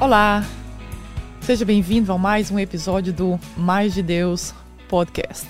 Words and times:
Olá, 0.00 0.46
seja 1.40 1.64
bem-vindo 1.64 2.12
a 2.12 2.16
mais 2.18 2.52
um 2.52 2.58
episódio 2.58 3.12
do 3.12 3.38
Mais 3.56 3.92
de 3.92 4.00
Deus 4.00 4.54
Podcast. 4.88 5.48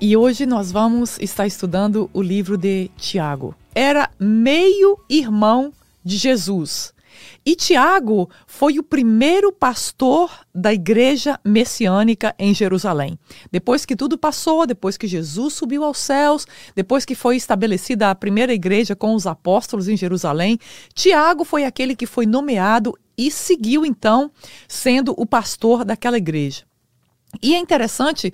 E 0.00 0.16
hoje 0.16 0.46
nós 0.46 0.72
vamos 0.72 1.16
estar 1.20 1.46
estudando 1.46 2.10
o 2.12 2.20
livro 2.20 2.58
de 2.58 2.90
Tiago. 2.96 3.54
Era 3.72 4.10
meio 4.18 4.98
irmão 5.08 5.72
de 6.04 6.16
Jesus. 6.16 6.92
E 7.44 7.54
Tiago 7.54 8.28
foi 8.46 8.78
o 8.78 8.82
primeiro 8.82 9.52
pastor 9.52 10.30
da 10.54 10.72
igreja 10.72 11.38
messiânica 11.44 12.34
em 12.38 12.54
Jerusalém. 12.54 13.18
Depois 13.50 13.84
que 13.84 13.96
tudo 13.96 14.18
passou, 14.18 14.66
depois 14.66 14.96
que 14.96 15.06
Jesus 15.06 15.54
subiu 15.54 15.84
aos 15.84 15.98
céus, 15.98 16.46
depois 16.74 17.04
que 17.04 17.14
foi 17.14 17.36
estabelecida 17.36 18.10
a 18.10 18.14
primeira 18.14 18.52
igreja 18.52 18.96
com 18.96 19.14
os 19.14 19.26
apóstolos 19.26 19.88
em 19.88 19.96
Jerusalém, 19.96 20.58
Tiago 20.94 21.44
foi 21.44 21.64
aquele 21.64 21.94
que 21.94 22.06
foi 22.06 22.26
nomeado 22.26 22.98
e 23.16 23.30
seguiu 23.30 23.84
então 23.84 24.30
sendo 24.68 25.14
o 25.16 25.26
pastor 25.26 25.84
daquela 25.84 26.18
igreja. 26.18 26.64
E 27.42 27.54
é 27.54 27.58
interessante, 27.58 28.32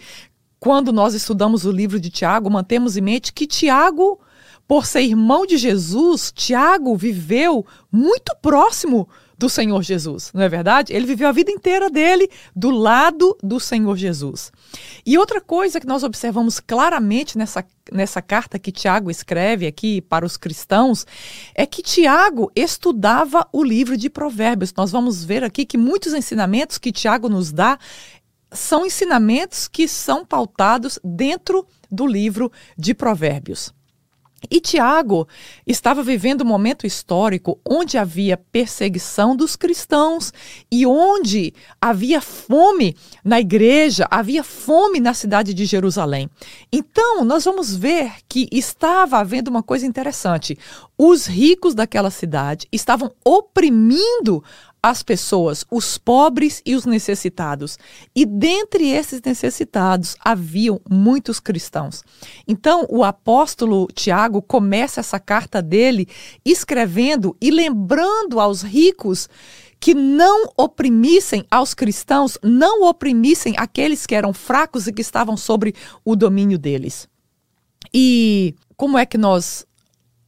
quando 0.60 0.92
nós 0.92 1.14
estudamos 1.14 1.64
o 1.64 1.72
livro 1.72 1.98
de 1.98 2.10
Tiago, 2.10 2.50
mantemos 2.50 2.96
em 2.96 3.00
mente 3.00 3.32
que 3.32 3.46
Tiago 3.46 4.18
por 4.66 4.86
ser 4.86 5.02
irmão 5.02 5.46
de 5.46 5.56
Jesus, 5.56 6.32
Tiago 6.34 6.96
viveu 6.96 7.66
muito 7.92 8.34
próximo 8.40 9.08
do 9.36 9.48
Senhor 9.48 9.82
Jesus, 9.82 10.30
não 10.32 10.42
é 10.42 10.48
verdade? 10.48 10.92
Ele 10.92 11.06
viveu 11.06 11.28
a 11.28 11.32
vida 11.32 11.50
inteira 11.50 11.90
dele 11.90 12.30
do 12.54 12.70
lado 12.70 13.36
do 13.42 13.58
Senhor 13.58 13.96
Jesus. 13.96 14.52
E 15.04 15.18
outra 15.18 15.40
coisa 15.40 15.80
que 15.80 15.86
nós 15.86 16.02
observamos 16.02 16.60
claramente 16.60 17.36
nessa, 17.36 17.64
nessa 17.92 18.22
carta 18.22 18.58
que 18.58 18.72
Tiago 18.72 19.10
escreve 19.10 19.66
aqui 19.66 20.00
para 20.00 20.24
os 20.24 20.36
cristãos 20.36 21.06
é 21.54 21.66
que 21.66 21.82
Tiago 21.82 22.50
estudava 22.54 23.46
o 23.52 23.62
livro 23.62 23.96
de 23.96 24.08
Provérbios. 24.08 24.72
Nós 24.74 24.90
vamos 24.90 25.24
ver 25.24 25.42
aqui 25.42 25.66
que 25.66 25.76
muitos 25.76 26.14
ensinamentos 26.14 26.78
que 26.78 26.92
Tiago 26.92 27.28
nos 27.28 27.52
dá 27.52 27.78
são 28.52 28.86
ensinamentos 28.86 29.66
que 29.66 29.88
são 29.88 30.24
pautados 30.24 30.98
dentro 31.02 31.66
do 31.90 32.06
livro 32.06 32.52
de 32.78 32.94
Provérbios. 32.94 33.74
E 34.50 34.60
Tiago 34.60 35.26
estava 35.66 36.02
vivendo 36.02 36.42
um 36.42 36.46
momento 36.46 36.86
histórico 36.86 37.58
onde 37.68 37.98
havia 37.98 38.36
perseguição 38.36 39.36
dos 39.36 39.56
cristãos 39.56 40.32
e 40.70 40.86
onde 40.86 41.52
havia 41.80 42.20
fome 42.20 42.96
na 43.24 43.40
igreja, 43.40 44.06
havia 44.10 44.44
fome 44.44 45.00
na 45.00 45.14
cidade 45.14 45.54
de 45.54 45.64
Jerusalém. 45.64 46.28
Então, 46.72 47.24
nós 47.24 47.44
vamos 47.44 47.74
ver 47.74 48.12
que 48.28 48.48
estava 48.52 49.18
havendo 49.18 49.48
uma 49.48 49.62
coisa 49.62 49.86
interessante. 49.86 50.58
Os 50.96 51.26
ricos 51.26 51.74
daquela 51.74 52.10
cidade 52.10 52.68
estavam 52.70 53.12
oprimindo 53.24 54.42
as 54.84 55.02
pessoas, 55.02 55.64
os 55.70 55.96
pobres 55.96 56.60
e 56.66 56.74
os 56.74 56.84
necessitados. 56.84 57.78
E 58.14 58.26
dentre 58.26 58.90
esses 58.90 59.22
necessitados 59.22 60.14
haviam 60.22 60.78
muitos 60.86 61.40
cristãos. 61.40 62.04
Então, 62.46 62.86
o 62.90 63.02
apóstolo 63.02 63.88
Tiago 63.94 64.42
começa 64.42 65.00
essa 65.00 65.18
carta 65.18 65.62
dele 65.62 66.06
escrevendo 66.44 67.34
e 67.40 67.50
lembrando 67.50 68.38
aos 68.38 68.60
ricos 68.60 69.26
que 69.80 69.94
não 69.94 70.52
oprimissem 70.54 71.46
aos 71.50 71.72
cristãos, 71.72 72.36
não 72.42 72.86
oprimissem 72.86 73.54
aqueles 73.56 74.04
que 74.04 74.14
eram 74.14 74.34
fracos 74.34 74.86
e 74.86 74.92
que 74.92 75.00
estavam 75.00 75.34
sobre 75.34 75.74
o 76.04 76.14
domínio 76.14 76.58
deles. 76.58 77.08
E 77.92 78.54
como 78.76 78.98
é 78.98 79.06
que 79.06 79.16
nós 79.16 79.64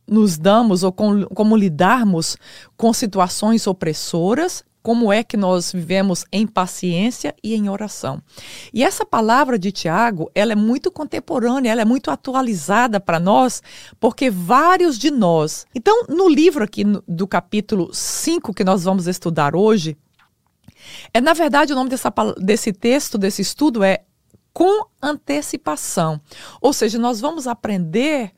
nos 0.06 0.38
damos 0.38 0.82
ou 0.82 0.92
com, 0.92 1.24
como 1.26 1.56
lidarmos 1.56 2.36
com 2.76 2.92
situações 2.92 3.66
opressoras, 3.66 4.64
como 4.86 5.12
é 5.12 5.24
que 5.24 5.36
nós 5.36 5.72
vivemos 5.72 6.24
em 6.30 6.46
paciência 6.46 7.34
e 7.42 7.56
em 7.56 7.68
oração. 7.68 8.22
E 8.72 8.84
essa 8.84 9.04
palavra 9.04 9.58
de 9.58 9.72
Tiago, 9.72 10.30
ela 10.32 10.52
é 10.52 10.54
muito 10.54 10.92
contemporânea, 10.92 11.72
ela 11.72 11.82
é 11.82 11.84
muito 11.84 12.08
atualizada 12.08 13.00
para 13.00 13.18
nós, 13.18 13.60
porque 13.98 14.30
vários 14.30 14.96
de 14.96 15.10
nós. 15.10 15.66
Então, 15.74 16.04
no 16.08 16.28
livro 16.28 16.62
aqui 16.62 16.84
do 17.08 17.26
capítulo 17.26 17.92
5 17.92 18.54
que 18.54 18.62
nós 18.62 18.84
vamos 18.84 19.08
estudar 19.08 19.56
hoje, 19.56 19.96
é 21.12 21.20
na 21.20 21.32
verdade 21.32 21.72
o 21.72 21.76
nome 21.76 21.90
dessa, 21.90 22.12
desse 22.38 22.72
texto, 22.72 23.18
desse 23.18 23.42
estudo 23.42 23.82
é 23.82 24.04
com 24.52 24.86
antecipação. 25.02 26.20
Ou 26.60 26.72
seja, 26.72 26.96
nós 26.96 27.20
vamos 27.20 27.46
aprender 27.46 28.32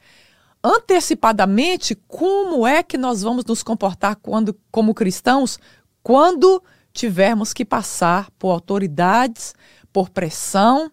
antecipadamente 0.62 1.94
como 2.06 2.66
é 2.66 2.82
que 2.82 2.98
nós 2.98 3.22
vamos 3.22 3.44
nos 3.44 3.62
comportar 3.62 4.16
quando, 4.16 4.56
como 4.70 4.94
cristãos 4.94 5.58
quando 6.02 6.62
tivermos 6.92 7.52
que 7.52 7.64
passar 7.64 8.30
por 8.38 8.50
autoridades, 8.50 9.54
por 9.92 10.10
pressão, 10.10 10.90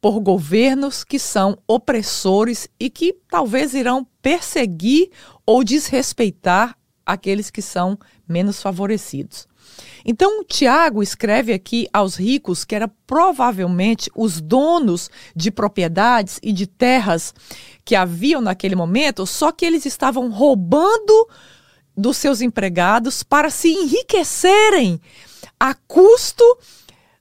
por 0.00 0.20
governos 0.20 1.04
que 1.04 1.18
são 1.18 1.58
opressores 1.66 2.68
e 2.78 2.88
que 2.88 3.14
talvez 3.28 3.74
irão 3.74 4.06
perseguir 4.22 5.10
ou 5.44 5.62
desrespeitar 5.62 6.76
aqueles 7.04 7.50
que 7.50 7.60
são 7.60 7.98
menos 8.26 8.62
favorecidos. 8.62 9.48
Então, 10.04 10.44
Tiago 10.44 11.02
escreve 11.02 11.52
aqui 11.52 11.86
aos 11.92 12.16
ricos 12.16 12.64
que 12.64 12.74
eram 12.74 12.90
provavelmente 13.06 14.10
os 14.14 14.40
donos 14.40 15.10
de 15.34 15.50
propriedades 15.50 16.38
e 16.42 16.52
de 16.52 16.66
terras 16.66 17.34
que 17.84 17.96
haviam 17.96 18.40
naquele 18.40 18.76
momento, 18.76 19.26
só 19.26 19.52
que 19.52 19.64
eles 19.64 19.86
estavam 19.86 20.30
roubando 20.30 21.28
dos 21.96 22.16
seus 22.16 22.40
empregados 22.40 23.22
para 23.22 23.50
se 23.50 23.68
enriquecerem 23.68 25.00
a 25.58 25.74
custo 25.74 26.44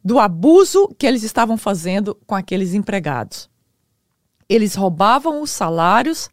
do 0.04 0.20
abuso 0.20 0.94
que 0.98 1.06
eles 1.06 1.24
estavam 1.24 1.58
fazendo 1.58 2.16
com 2.26 2.36
aqueles 2.36 2.74
empregados. 2.74 3.50
Eles 4.50 4.74
roubavam 4.74 5.42
os 5.44 5.52
salários, 5.52 6.30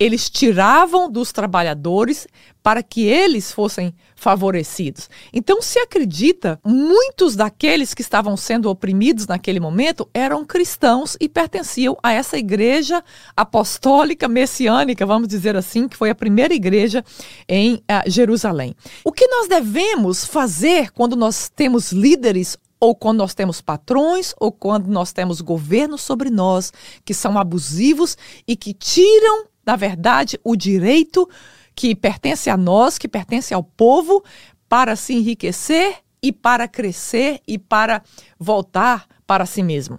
eles 0.00 0.28
tiravam 0.28 1.10
dos 1.10 1.30
trabalhadores 1.30 2.26
para 2.62 2.82
que 2.82 3.06
eles 3.06 3.52
fossem 3.52 3.94
favorecidos. 4.16 5.08
Então 5.32 5.62
se 5.62 5.78
acredita, 5.78 6.58
muitos 6.64 7.36
daqueles 7.36 7.94
que 7.94 8.02
estavam 8.02 8.36
sendo 8.36 8.68
oprimidos 8.68 9.26
naquele 9.26 9.60
momento 9.60 10.08
eram 10.12 10.44
cristãos 10.44 11.16
e 11.20 11.28
pertenciam 11.28 11.96
a 12.02 12.12
essa 12.12 12.36
igreja 12.36 13.04
apostólica 13.36 14.26
messiânica, 14.26 15.06
vamos 15.06 15.28
dizer 15.28 15.56
assim, 15.56 15.86
que 15.86 15.96
foi 15.96 16.10
a 16.10 16.14
primeira 16.14 16.52
igreja 16.52 17.04
em 17.48 17.74
uh, 17.74 18.10
Jerusalém. 18.10 18.74
O 19.04 19.12
que 19.12 19.26
nós 19.26 19.48
devemos 19.48 20.24
fazer 20.24 20.90
quando 20.90 21.14
nós 21.14 21.48
temos 21.48 21.92
líderes 21.92 22.58
ou 22.80 22.94
quando 22.94 23.18
nós 23.18 23.34
temos 23.34 23.60
patrões, 23.60 24.34
ou 24.40 24.50
quando 24.50 24.88
nós 24.88 25.12
temos 25.12 25.40
governos 25.40 26.00
sobre 26.00 26.30
nós 26.30 26.72
que 27.04 27.12
são 27.12 27.38
abusivos 27.38 28.16
e 28.48 28.56
que 28.56 28.72
tiram 28.72 29.50
na 29.64 29.76
verdade, 29.76 30.38
o 30.42 30.56
direito 30.56 31.28
que 31.74 31.94
pertence 31.94 32.50
a 32.50 32.56
nós, 32.56 32.98
que 32.98 33.08
pertence 33.08 33.54
ao 33.54 33.62
povo, 33.62 34.24
para 34.68 34.96
se 34.96 35.14
enriquecer 35.14 35.98
e 36.22 36.32
para 36.32 36.68
crescer 36.68 37.40
e 37.46 37.58
para 37.58 38.02
voltar 38.38 39.06
para 39.26 39.46
si 39.46 39.62
mesmo. 39.62 39.98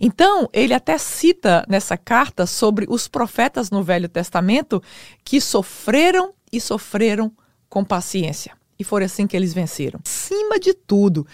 Então, 0.00 0.48
ele 0.52 0.72
até 0.72 0.96
cita 0.96 1.64
nessa 1.68 1.96
carta 1.96 2.46
sobre 2.46 2.86
os 2.88 3.06
profetas 3.06 3.70
no 3.70 3.82
Velho 3.82 4.08
Testamento 4.08 4.82
que 5.22 5.40
sofreram 5.40 6.32
e 6.50 6.60
sofreram 6.60 7.30
com 7.68 7.84
paciência. 7.84 8.56
E 8.78 8.82
foi 8.82 9.04
assim 9.04 9.26
que 9.26 9.36
eles 9.36 9.52
venceram. 9.52 10.00
Acima 10.04 10.58
de 10.58 10.74
tudo, 10.74 11.26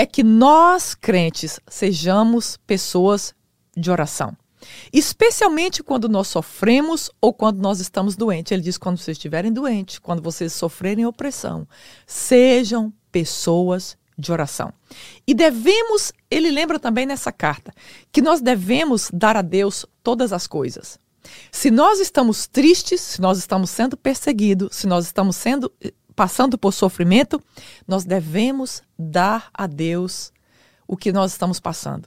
é 0.00 0.06
que 0.06 0.22
nós, 0.22 0.94
crentes, 0.94 1.60
sejamos 1.68 2.56
pessoas 2.66 3.34
de 3.76 3.90
oração. 3.90 4.34
Especialmente 4.90 5.82
quando 5.82 6.08
nós 6.08 6.26
sofremos 6.28 7.10
ou 7.20 7.34
quando 7.34 7.60
nós 7.60 7.80
estamos 7.80 8.16
doentes. 8.16 8.50
Ele 8.50 8.62
diz: 8.62 8.78
quando 8.78 8.96
vocês 8.96 9.18
estiverem 9.18 9.52
doentes, 9.52 9.98
quando 9.98 10.22
vocês 10.22 10.54
sofrerem 10.54 11.04
opressão, 11.04 11.68
sejam 12.06 12.90
pessoas 13.12 13.94
de 14.16 14.32
oração. 14.32 14.72
E 15.26 15.34
devemos, 15.34 16.12
ele 16.30 16.50
lembra 16.50 16.78
também 16.78 17.04
nessa 17.04 17.30
carta, 17.30 17.70
que 18.10 18.22
nós 18.22 18.40
devemos 18.40 19.10
dar 19.12 19.36
a 19.36 19.42
Deus 19.42 19.84
todas 20.02 20.32
as 20.32 20.46
coisas. 20.46 20.98
Se 21.52 21.70
nós 21.70 22.00
estamos 22.00 22.46
tristes, 22.46 23.02
se 23.02 23.20
nós 23.20 23.36
estamos 23.36 23.68
sendo 23.68 23.98
perseguidos, 23.98 24.76
se 24.76 24.86
nós 24.86 25.04
estamos 25.04 25.36
sendo 25.36 25.70
passando 26.20 26.58
por 26.58 26.74
sofrimento, 26.74 27.42
nós 27.88 28.04
devemos 28.04 28.82
dar 28.98 29.48
a 29.54 29.66
Deus 29.66 30.30
o 30.86 30.94
que 30.94 31.10
nós 31.10 31.32
estamos 31.32 31.58
passando. 31.58 32.06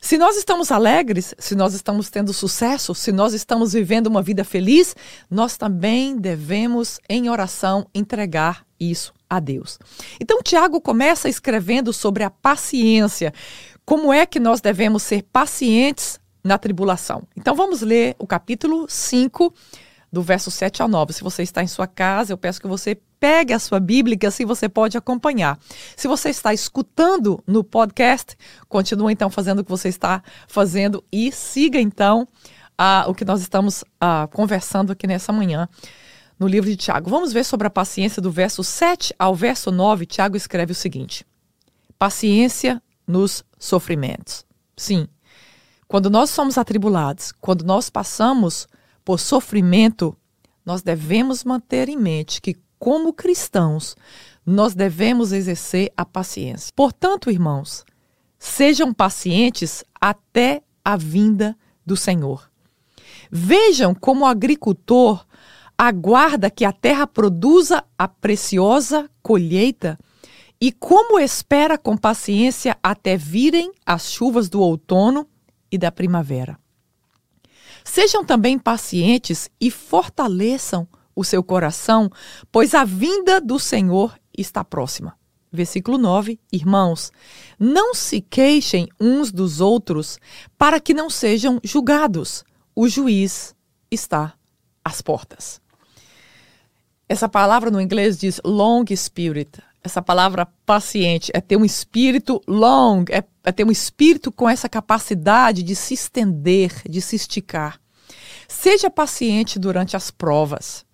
Se 0.00 0.16
nós 0.16 0.36
estamos 0.36 0.70
alegres, 0.70 1.34
se 1.36 1.56
nós 1.56 1.74
estamos 1.74 2.08
tendo 2.08 2.32
sucesso, 2.32 2.94
se 2.94 3.10
nós 3.10 3.34
estamos 3.34 3.72
vivendo 3.72 4.06
uma 4.06 4.22
vida 4.22 4.44
feliz, 4.44 4.94
nós 5.28 5.56
também 5.56 6.16
devemos, 6.16 7.00
em 7.08 7.28
oração, 7.28 7.84
entregar 7.92 8.64
isso 8.78 9.12
a 9.28 9.40
Deus. 9.40 9.76
Então, 10.20 10.40
Tiago 10.40 10.80
começa 10.80 11.28
escrevendo 11.28 11.92
sobre 11.92 12.22
a 12.22 12.30
paciência. 12.30 13.34
Como 13.84 14.12
é 14.12 14.24
que 14.24 14.38
nós 14.38 14.60
devemos 14.60 15.02
ser 15.02 15.24
pacientes 15.32 16.20
na 16.44 16.58
tribulação? 16.58 17.24
Então, 17.36 17.56
vamos 17.56 17.80
ler 17.80 18.14
o 18.20 18.26
capítulo 18.26 18.86
5 18.88 19.52
do 20.12 20.22
verso 20.22 20.50
7 20.50 20.82
ao 20.82 20.88
9. 20.88 21.14
Se 21.14 21.22
você 21.22 21.42
está 21.42 21.62
em 21.62 21.66
sua 21.66 21.86
casa, 21.86 22.32
eu 22.32 22.36
peço 22.36 22.60
que 22.60 22.68
você 22.68 23.00
pegue 23.18 23.54
a 23.54 23.58
sua 23.58 23.80
Bíblia, 23.80 24.16
que 24.16 24.26
assim 24.26 24.44
você 24.44 24.68
pode 24.68 24.98
acompanhar. 24.98 25.58
Se 25.96 26.06
você 26.06 26.28
está 26.28 26.52
escutando 26.52 27.42
no 27.46 27.64
podcast, 27.64 28.36
continue 28.68 29.14
então 29.14 29.30
fazendo 29.30 29.60
o 29.60 29.64
que 29.64 29.70
você 29.70 29.88
está 29.88 30.22
fazendo 30.46 31.02
e 31.10 31.32
siga 31.32 31.80
então 31.80 32.28
o 33.06 33.14
que 33.14 33.24
nós 33.24 33.40
estamos 33.40 33.84
conversando 34.32 34.92
aqui 34.92 35.06
nessa 35.06 35.32
manhã 35.32 35.68
no 36.38 36.48
livro 36.48 36.68
de 36.68 36.76
Tiago. 36.76 37.08
Vamos 37.08 37.32
ver 37.32 37.44
sobre 37.44 37.66
a 37.68 37.70
paciência 37.70 38.20
do 38.20 38.30
verso 38.30 38.62
7 38.62 39.14
ao 39.18 39.34
verso 39.34 39.70
9. 39.70 40.04
Tiago 40.04 40.36
escreve 40.36 40.72
o 40.72 40.74
seguinte: 40.74 41.24
Paciência 41.98 42.82
nos 43.06 43.44
sofrimentos. 43.58 44.44
Sim, 44.76 45.06
quando 45.86 46.10
nós 46.10 46.30
somos 46.30 46.58
atribulados, 46.58 47.32
quando 47.40 47.64
nós 47.64 47.88
passamos 47.88 48.66
por 49.04 49.18
sofrimento, 49.18 50.16
nós 50.64 50.82
devemos 50.82 51.44
manter 51.44 51.88
em 51.88 51.96
mente 51.96 52.40
que, 52.40 52.56
como 52.78 53.12
cristãos, 53.12 53.96
nós 54.44 54.74
devemos 54.74 55.32
exercer 55.32 55.92
a 55.96 56.04
paciência. 56.04 56.72
Portanto, 56.74 57.30
irmãos, 57.30 57.84
sejam 58.38 58.92
pacientes 58.92 59.84
até 60.00 60.62
a 60.84 60.96
vinda 60.96 61.56
do 61.86 61.96
Senhor. 61.96 62.50
Vejam 63.30 63.94
como 63.94 64.24
o 64.24 64.28
agricultor 64.28 65.24
aguarda 65.76 66.50
que 66.50 66.64
a 66.64 66.72
terra 66.72 67.06
produza 67.06 67.84
a 67.98 68.06
preciosa 68.06 69.10
colheita 69.22 69.98
e 70.60 70.70
como 70.70 71.18
espera 71.18 71.76
com 71.76 71.96
paciência 71.96 72.76
até 72.82 73.16
virem 73.16 73.72
as 73.84 74.12
chuvas 74.12 74.48
do 74.48 74.60
outono 74.60 75.26
e 75.70 75.78
da 75.78 75.90
primavera. 75.90 76.61
Sejam 77.84 78.24
também 78.24 78.58
pacientes 78.58 79.50
e 79.60 79.70
fortaleçam 79.70 80.86
o 81.14 81.24
seu 81.24 81.42
coração, 81.42 82.10
pois 82.50 82.74
a 82.74 82.84
vinda 82.84 83.40
do 83.40 83.58
Senhor 83.58 84.18
está 84.36 84.64
próxima. 84.64 85.14
Versículo 85.52 85.98
9: 85.98 86.40
Irmãos, 86.50 87.12
não 87.58 87.94
se 87.94 88.20
queixem 88.22 88.88
uns 88.98 89.30
dos 89.30 89.60
outros, 89.60 90.18
para 90.56 90.80
que 90.80 90.94
não 90.94 91.10
sejam 91.10 91.60
julgados. 91.62 92.42
O 92.74 92.88
juiz 92.88 93.54
está 93.90 94.32
às 94.82 95.02
portas. 95.02 95.60
Essa 97.06 97.28
palavra 97.28 97.70
no 97.70 97.80
inglês 97.80 98.16
diz 98.16 98.40
long 98.42 98.84
spirit. 98.96 99.60
Essa 99.84 100.00
palavra 100.00 100.46
paciente 100.64 101.30
é 101.34 101.40
ter 101.40 101.56
um 101.56 101.64
espírito 101.64 102.40
long, 102.48 103.04
é, 103.10 103.22
é 103.44 103.52
ter 103.52 103.64
um 103.64 103.70
espírito 103.70 104.30
com 104.30 104.48
essa 104.48 104.68
capacidade 104.68 105.62
de 105.62 105.74
se 105.74 105.94
estender, 105.94 106.82
de 106.88 107.00
se 107.00 107.16
esticar. 107.16 107.80
Seja 108.46 108.90
paciente 108.90 109.58
durante 109.58 109.96
as 109.96 110.10
provas. 110.10 110.84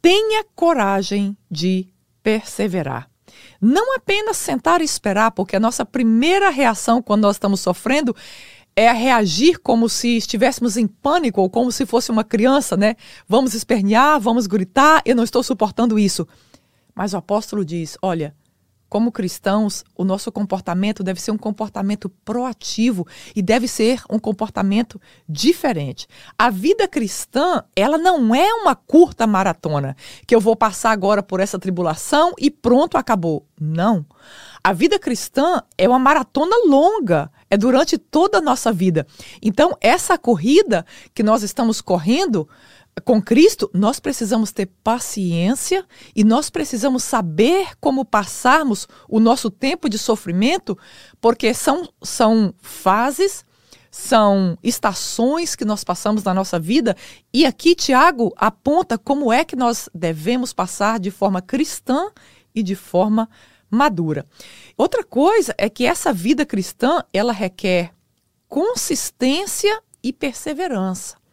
Tenha 0.00 0.44
coragem 0.54 1.36
de 1.50 1.88
perseverar. 2.22 3.10
Não 3.60 3.94
apenas 3.94 4.36
sentar 4.36 4.80
e 4.80 4.84
esperar, 4.84 5.30
porque 5.30 5.56
a 5.56 5.60
nossa 5.60 5.84
primeira 5.84 6.50
reação 6.50 7.02
quando 7.02 7.22
nós 7.22 7.36
estamos 7.36 7.60
sofrendo 7.60 8.14
é 8.74 8.92
reagir 8.92 9.58
como 9.58 9.88
se 9.88 10.18
estivéssemos 10.18 10.76
em 10.76 10.86
pânico 10.86 11.40
ou 11.40 11.48
como 11.48 11.72
se 11.72 11.86
fosse 11.86 12.10
uma 12.10 12.22
criança, 12.22 12.76
né? 12.76 12.94
Vamos 13.26 13.54
espernear, 13.54 14.20
vamos 14.20 14.46
gritar, 14.46 15.00
eu 15.04 15.16
não 15.16 15.24
estou 15.24 15.42
suportando 15.42 15.98
isso. 15.98 16.28
Mas 16.94 17.14
o 17.14 17.16
apóstolo 17.16 17.64
diz: 17.64 17.96
olha, 18.02 18.34
como 18.88 19.10
cristãos, 19.10 19.84
o 19.96 20.04
nosso 20.04 20.30
comportamento 20.30 21.02
deve 21.02 21.20
ser 21.20 21.30
um 21.30 21.36
comportamento 21.36 22.08
proativo 22.24 23.06
e 23.34 23.42
deve 23.42 23.66
ser 23.66 24.02
um 24.10 24.18
comportamento 24.18 25.00
diferente. 25.28 26.06
A 26.38 26.50
vida 26.50 26.86
cristã, 26.86 27.64
ela 27.74 27.98
não 27.98 28.34
é 28.34 28.52
uma 28.54 28.74
curta 28.74 29.26
maratona, 29.26 29.96
que 30.26 30.34
eu 30.34 30.40
vou 30.40 30.54
passar 30.54 30.92
agora 30.92 31.22
por 31.22 31.40
essa 31.40 31.58
tribulação 31.58 32.32
e 32.38 32.50
pronto, 32.50 32.96
acabou. 32.96 33.46
Não. 33.60 34.04
A 34.62 34.72
vida 34.72 34.98
cristã 34.98 35.62
é 35.78 35.88
uma 35.88 35.98
maratona 35.98 36.56
longa, 36.66 37.30
é 37.50 37.56
durante 37.56 37.96
toda 37.96 38.38
a 38.38 38.42
nossa 38.42 38.72
vida. 38.72 39.06
Então, 39.40 39.76
essa 39.80 40.18
corrida 40.18 40.84
que 41.14 41.22
nós 41.22 41.42
estamos 41.42 41.80
correndo 41.80 42.48
com 43.04 43.20
Cristo, 43.20 43.70
nós 43.74 44.00
precisamos 44.00 44.52
ter 44.52 44.66
paciência 44.82 45.84
e 46.14 46.24
nós 46.24 46.48
precisamos 46.48 47.04
saber 47.04 47.68
como 47.80 48.04
passarmos 48.04 48.88
o 49.08 49.20
nosso 49.20 49.50
tempo 49.50 49.88
de 49.88 49.98
sofrimento, 49.98 50.76
porque 51.20 51.52
são, 51.52 51.88
são 52.02 52.54
fases, 52.58 53.44
são 53.90 54.58
estações 54.62 55.54
que 55.54 55.64
nós 55.64 55.84
passamos 55.84 56.24
na 56.24 56.32
nossa 56.32 56.58
vida. 56.58 56.96
E 57.32 57.44
aqui 57.44 57.74
Tiago 57.74 58.32
aponta 58.36 58.96
como 58.96 59.32
é 59.32 59.44
que 59.44 59.56
nós 59.56 59.88
devemos 59.94 60.52
passar 60.52 60.98
de 60.98 61.10
forma 61.10 61.42
cristã 61.42 62.10
e 62.54 62.62
de 62.62 62.74
forma 62.74 63.28
madura. 63.70 64.26
Outra 64.76 65.04
coisa 65.04 65.54
é 65.58 65.68
que 65.68 65.84
essa 65.84 66.12
vida 66.12 66.46
cristã, 66.46 67.02
ela 67.12 67.32
requer 67.32 67.92
consistência 68.48 69.82
e 70.02 70.12
perseverança. 70.12 71.25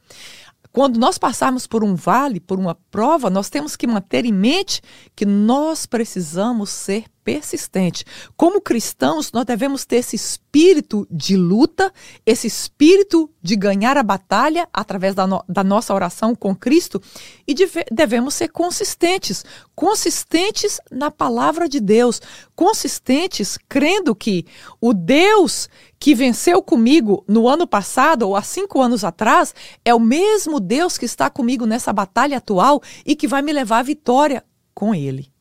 Quando 0.73 0.99
nós 0.99 1.19
passarmos 1.19 1.67
por 1.67 1.83
um 1.83 1.93
vale, 1.93 2.39
por 2.39 2.57
uma 2.57 2.73
prova, 2.73 3.29
nós 3.29 3.47
temos 3.47 3.75
que 3.75 3.85
manter 3.85 4.25
em 4.25 4.33
mente 4.33 4.81
que 5.15 5.23
nós 5.23 5.85
precisamos 5.85 6.71
ser 6.71 7.05
persistente. 7.23 8.05
Como 8.35 8.61
cristãos, 8.61 9.31
nós 9.31 9.45
devemos 9.45 9.85
ter 9.85 9.97
esse 9.97 10.15
espírito 10.15 11.07
de 11.09 11.35
luta, 11.35 11.91
esse 12.25 12.47
espírito 12.47 13.29
de 13.41 13.55
ganhar 13.55 13.97
a 13.97 14.03
batalha 14.03 14.67
através 14.73 15.15
da, 15.15 15.25
no, 15.25 15.43
da 15.47 15.63
nossa 15.63 15.93
oração 15.93 16.35
com 16.35 16.55
Cristo 16.55 17.01
e 17.47 17.53
deve, 17.53 17.85
devemos 17.91 18.33
ser 18.33 18.49
consistentes 18.49 19.43
consistentes 19.75 20.79
na 20.91 21.09
palavra 21.09 21.67
de 21.67 21.79
Deus, 21.79 22.21
consistentes 22.55 23.57
crendo 23.67 24.15
que 24.15 24.45
o 24.79 24.93
Deus 24.93 25.67
que 25.99 26.13
venceu 26.13 26.61
comigo 26.61 27.23
no 27.27 27.47
ano 27.47 27.65
passado 27.65 28.23
ou 28.23 28.35
há 28.35 28.41
cinco 28.41 28.81
anos 28.81 29.03
atrás 29.03 29.53
é 29.83 29.93
o 29.93 29.99
mesmo 29.99 30.59
Deus 30.59 30.97
que 30.97 31.05
está 31.05 31.29
comigo 31.29 31.65
nessa 31.65 31.91
batalha 31.91 32.37
atual 32.37 32.81
e 33.05 33.15
que 33.15 33.27
vai 33.27 33.41
me 33.41 33.53
levar 33.53 33.79
à 33.79 33.83
vitória 33.83 34.43
com 34.73 34.93
Ele. 34.93 35.32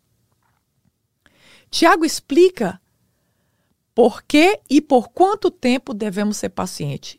Tiago 1.72 2.04
explica 2.04 2.78
por 3.94 4.22
que 4.22 4.60
e 4.68 4.78
por 4.78 5.08
quanto 5.08 5.50
tempo 5.50 5.94
devemos 5.94 6.36
ser 6.36 6.50
pacientes. 6.50 7.18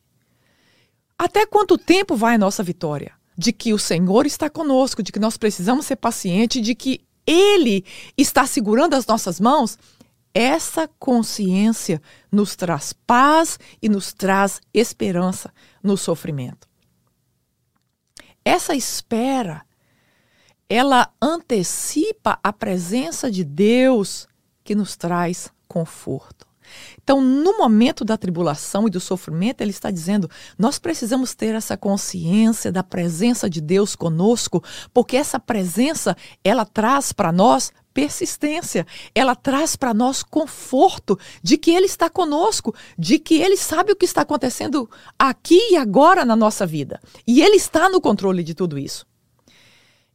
Até 1.18 1.44
quanto 1.44 1.76
tempo 1.76 2.16
vai 2.16 2.36
a 2.36 2.38
nossa 2.38 2.62
vitória? 2.62 3.16
De 3.36 3.52
que 3.52 3.74
o 3.74 3.80
Senhor 3.80 4.28
está 4.28 4.52
conosco, 4.52 5.02
de 5.02 5.12
que 5.12 5.20
nós 5.20 5.38
precisamos 5.38 5.88
ser 5.88 5.96
pacientes, 5.96 6.62
de 6.62 6.76
que 6.76 7.04
Ele 7.26 7.84
está 8.16 8.46
segurando 8.46 8.94
as 8.94 9.08
nossas 9.08 9.40
mãos. 9.40 9.76
Essa 10.36 10.88
consciência 11.00 12.00
nos 12.32 12.56
traz 12.56 12.94
paz 12.94 13.60
e 13.82 13.90
nos 13.90 14.14
traz 14.14 14.62
esperança 14.72 15.52
no 15.82 15.98
sofrimento. 15.98 16.70
Essa 18.46 18.76
espera, 18.76 19.66
ela 20.70 21.12
antecipa 21.20 22.40
a 22.44 22.54
presença 22.54 23.32
de 23.32 23.44
Deus 23.44 24.28
que 24.64 24.76
nos 24.76 24.96
traz 24.96 25.52
conforto. 25.68 26.48
Então, 27.02 27.22
no 27.22 27.58
momento 27.58 28.06
da 28.06 28.18
tribulação 28.18 28.88
e 28.88 28.90
do 28.90 29.00
sofrimento, 29.00 29.62
ele 29.62 29.72
está 29.72 29.92
dizendo: 29.92 30.30
nós 30.58 30.80
precisamos 30.80 31.36
ter 31.36 31.56
essa 31.56 31.78
consciência 31.78 32.72
da 32.72 32.84
presença 32.84 33.50
de 33.50 33.62
Deus 33.62 33.96
conosco, 33.96 34.64
porque 34.94 35.18
essa 35.18 35.40
presença 35.40 36.16
ela 36.44 36.66
traz 36.66 37.12
para 37.12 37.32
nós 37.32 37.72
persistência, 37.94 38.88
ela 39.14 39.36
traz 39.36 39.76
para 39.76 39.94
nós 39.94 40.24
conforto 40.24 41.18
de 41.44 41.58
que 41.58 41.72
Ele 41.72 41.86
está 41.86 42.10
conosco, 42.10 42.74
de 42.98 43.20
que 43.20 43.36
Ele 43.42 43.56
sabe 43.56 43.92
o 43.92 43.96
que 43.96 44.06
está 44.06 44.22
acontecendo 44.22 44.90
aqui 45.18 45.74
e 45.74 45.78
agora 45.78 46.26
na 46.26 46.36
nossa 46.36 46.66
vida. 46.66 47.00
E 47.28 47.42
Ele 47.42 47.56
está 47.56 47.88
no 47.90 48.02
controle 48.02 48.44
de 48.44 48.56
tudo 48.56 48.80
isso. 48.80 49.06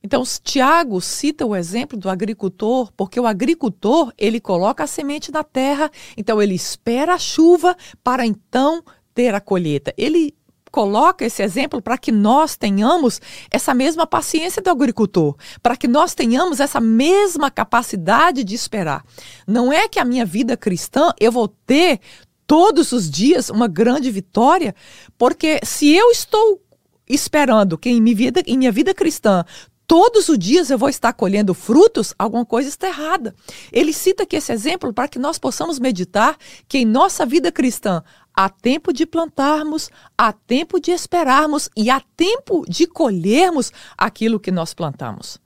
Então, 0.02 0.22
Tiago 0.42 1.00
cita 1.00 1.44
o 1.44 1.56
exemplo 1.56 1.98
do 1.98 2.08
agricultor, 2.08 2.92
porque 2.96 3.18
o 3.18 3.26
agricultor, 3.26 4.12
ele 4.16 4.40
coloca 4.40 4.84
a 4.84 4.86
semente 4.86 5.32
na 5.32 5.42
terra, 5.42 5.90
então 6.16 6.40
ele 6.40 6.54
espera 6.54 7.14
a 7.14 7.18
chuva 7.18 7.76
para 8.02 8.24
então 8.24 8.82
ter 9.12 9.34
a 9.34 9.40
colheita. 9.40 9.92
Ele 9.98 10.34
coloca 10.70 11.24
esse 11.24 11.42
exemplo 11.42 11.82
para 11.82 11.98
que 11.98 12.12
nós 12.12 12.56
tenhamos 12.56 13.20
essa 13.50 13.74
mesma 13.74 14.06
paciência 14.06 14.62
do 14.62 14.70
agricultor, 14.70 15.34
para 15.62 15.76
que 15.76 15.88
nós 15.88 16.14
tenhamos 16.14 16.60
essa 16.60 16.80
mesma 16.80 17.50
capacidade 17.50 18.44
de 18.44 18.54
esperar. 18.54 19.04
Não 19.46 19.72
é 19.72 19.88
que 19.88 19.98
a 19.98 20.04
minha 20.04 20.24
vida 20.24 20.56
cristã 20.56 21.12
eu 21.18 21.32
vou 21.32 21.48
ter 21.48 22.00
todos 22.46 22.92
os 22.92 23.10
dias 23.10 23.50
uma 23.50 23.66
grande 23.66 24.10
vitória, 24.10 24.74
porque 25.16 25.58
se 25.64 25.94
eu 25.94 26.10
estou 26.10 26.62
esperando 27.08 27.78
que 27.78 27.88
em 27.88 28.00
minha 28.00 28.16
vida, 28.16 28.42
em 28.46 28.58
minha 28.58 28.72
vida 28.72 28.94
cristã 28.94 29.44
todos 29.88 30.28
os 30.28 30.38
dias 30.38 30.68
eu 30.68 30.76
vou 30.76 30.90
estar 30.90 31.14
colhendo 31.14 31.54
frutos, 31.54 32.14
alguma 32.18 32.44
coisa 32.44 32.68
está 32.68 32.88
errada. 32.88 33.34
Ele 33.72 33.92
cita 33.92 34.24
aqui 34.24 34.36
esse 34.36 34.52
exemplo 34.52 34.92
para 34.92 35.08
que 35.08 35.18
nós 35.18 35.38
possamos 35.38 35.78
meditar 35.78 36.36
que 36.68 36.78
em 36.78 36.84
nossa 36.84 37.24
vida 37.24 37.50
cristã, 37.50 38.04
há 38.34 38.50
tempo 38.50 38.92
de 38.92 39.06
plantarmos, 39.06 39.90
há 40.16 40.30
tempo 40.30 40.78
de 40.78 40.90
esperarmos 40.90 41.70
e 41.74 41.88
há 41.88 42.02
tempo 42.14 42.64
de 42.68 42.86
colhermos 42.86 43.72
aquilo 43.96 44.38
que 44.38 44.52
nós 44.52 44.74
plantamos. 44.74 45.40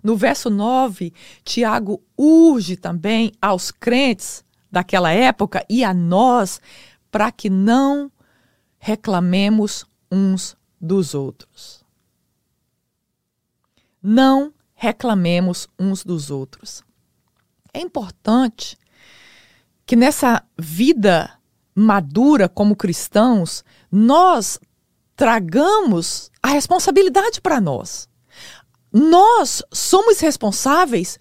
No 0.00 0.16
verso 0.16 0.48
9, 0.48 1.12
Tiago 1.44 2.00
urge 2.16 2.76
também 2.76 3.32
aos 3.42 3.72
crentes 3.72 4.44
daquela 4.70 5.10
época 5.10 5.66
e 5.68 5.82
a 5.82 5.92
nós 5.92 6.60
para 7.10 7.32
que 7.32 7.50
não 7.50 8.12
reclamemos 8.78 9.84
uns 10.10 10.56
dos 10.80 11.14
outros. 11.14 11.77
Não 14.10 14.54
reclamemos 14.74 15.68
uns 15.78 16.02
dos 16.02 16.30
outros. 16.30 16.82
É 17.74 17.78
importante 17.78 18.78
que 19.84 19.94
nessa 19.94 20.42
vida 20.56 21.30
madura 21.74 22.48
como 22.48 22.74
cristãos, 22.74 23.62
nós 23.92 24.58
tragamos 25.14 26.30
a 26.42 26.48
responsabilidade 26.48 27.38
para 27.42 27.60
nós. 27.60 28.08
Nós 28.90 29.62
somos 29.70 30.20
responsáveis 30.20 31.18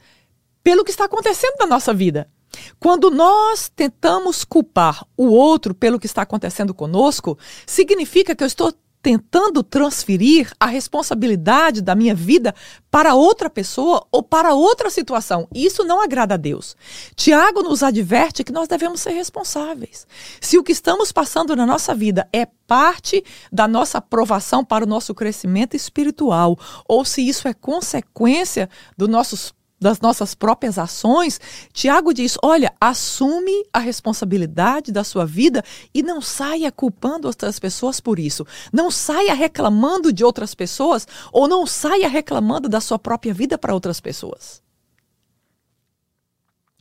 pelo 0.64 0.86
que 0.86 0.92
está 0.92 1.04
acontecendo 1.04 1.58
na 1.60 1.68
nossa 1.68 1.94
vida. 1.94 2.32
Quando 2.80 3.12
nós 3.12 3.68
tentamos 3.68 4.46
culpar 4.46 5.06
o 5.18 5.26
outro 5.26 5.76
pelo 5.76 6.00
que 6.00 6.06
está 6.06 6.22
acontecendo 6.22 6.74
conosco, 6.74 7.38
significa 7.66 8.34
que 8.34 8.46
eu 8.46 8.48
estou 8.48 8.74
tentando 9.08 9.64
transferir 9.64 10.52
a 10.60 10.66
responsabilidade 10.66 11.82
da 11.82 11.96
minha 11.96 12.14
vida 12.14 12.54
para 12.92 13.16
outra 13.16 13.50
pessoa 13.50 14.06
ou 14.12 14.22
para 14.22 14.54
outra 14.54 14.90
situação. 14.90 15.48
Isso 15.56 15.86
não 15.86 16.02
agrada 16.02 16.34
a 16.34 16.38
Deus. 16.38 16.76
Tiago 17.16 17.64
nos 17.64 17.84
adverte 17.84 18.44
que 18.44 18.52
nós 18.52 18.68
devemos 18.68 19.00
ser 19.00 19.12
responsáveis. 19.12 20.06
Se 20.42 20.58
o 20.58 20.64
que 20.64 20.74
estamos 20.74 21.14
passando 21.14 21.56
na 21.56 21.66
nossa 21.66 21.96
vida 21.96 22.28
é 22.34 22.46
parte 22.46 23.24
da 23.50 23.66
nossa 23.66 24.00
aprovação 24.00 24.62
para 24.62 24.84
o 24.84 24.88
nosso 24.88 25.16
crescimento 25.16 25.74
espiritual, 25.74 26.60
ou 26.86 27.06
se 27.06 27.26
isso 27.26 27.48
é 27.48 27.54
consequência 27.54 28.70
dos 28.98 29.08
nossos 29.08 29.54
das 29.80 30.02
nossas 30.02 30.34
próprias 30.34 30.78
ações, 30.78 31.40
Tiago 31.72 32.14
diz: 32.14 32.38
olha, 32.44 32.74
assume 32.82 33.66
a 33.72 33.80
responsabilidade 33.80 34.92
da 34.92 35.04
sua 35.04 35.26
vida 35.26 35.64
e 35.94 36.02
não 36.02 36.20
saia 36.20 36.72
culpando 36.72 37.28
outras 37.28 37.60
pessoas 37.60 38.00
por 38.00 38.18
isso. 38.18 38.46
Não 38.74 38.90
saia 38.90 39.34
reclamando 39.34 40.12
de 40.12 40.24
outras 40.24 40.56
pessoas 40.56 41.08
ou 41.32 41.48
não 41.48 41.66
saia 41.68 42.08
reclamando 42.08 42.68
da 42.68 42.82
sua 42.82 42.98
própria 42.98 43.34
vida 43.34 43.58
para 43.58 43.74
outras 43.74 44.00
pessoas. 44.00 44.62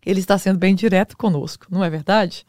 Ele 0.04 0.20
está 0.20 0.38
sendo 0.38 0.58
bem 0.58 0.74
direto 0.74 1.16
conosco, 1.16 1.66
não 1.68 1.82
é 1.82 1.90
verdade? 1.90 2.46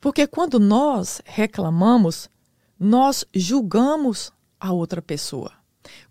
Porque 0.00 0.26
quando 0.26 0.60
nós 0.60 1.20
reclamamos, 1.24 2.30
nós 2.78 3.24
julgamos 3.34 4.32
a 4.60 4.72
outra 4.72 5.02
pessoa. 5.02 5.55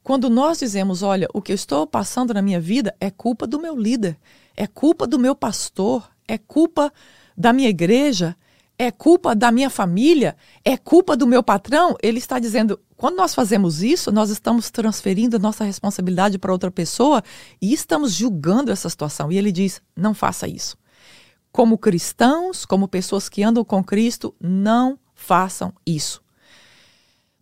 Quando 0.03 0.29
nós 0.29 0.59
dizemos, 0.59 1.03
olha, 1.03 1.27
o 1.33 1.41
que 1.41 1.51
eu 1.51 1.55
estou 1.55 1.85
passando 1.87 2.33
na 2.33 2.41
minha 2.41 2.59
vida 2.59 2.95
é 2.99 3.09
culpa 3.09 3.47
do 3.47 3.59
meu 3.59 3.75
líder, 3.75 4.17
é 4.55 4.67
culpa 4.67 5.07
do 5.07 5.19
meu 5.19 5.35
pastor, 5.35 6.09
é 6.27 6.37
culpa 6.37 6.91
da 7.37 7.51
minha 7.51 7.69
igreja, 7.69 8.35
é 8.77 8.91
culpa 8.91 9.35
da 9.35 9.51
minha 9.51 9.69
família, 9.69 10.35
é 10.63 10.77
culpa 10.77 11.15
do 11.15 11.25
meu 11.25 11.41
patrão, 11.41 11.95
ele 12.01 12.17
está 12.17 12.39
dizendo, 12.39 12.79
quando 12.97 13.17
nós 13.17 13.35
fazemos 13.35 13.83
isso, 13.83 14.11
nós 14.11 14.29
estamos 14.29 14.69
transferindo 14.69 15.35
a 15.35 15.39
nossa 15.39 15.63
responsabilidade 15.63 16.37
para 16.37 16.51
outra 16.51 16.71
pessoa 16.71 17.21
e 17.61 17.73
estamos 17.73 18.13
julgando 18.13 18.71
essa 18.71 18.89
situação. 18.89 19.31
E 19.31 19.37
ele 19.37 19.51
diz: 19.51 19.81
não 19.95 20.13
faça 20.13 20.47
isso. 20.47 20.77
Como 21.51 21.77
cristãos, 21.77 22.65
como 22.65 22.87
pessoas 22.87 23.27
que 23.27 23.43
andam 23.43 23.63
com 23.65 23.83
Cristo, 23.83 24.33
não 24.39 24.97
façam 25.13 25.73
isso. 25.85 26.21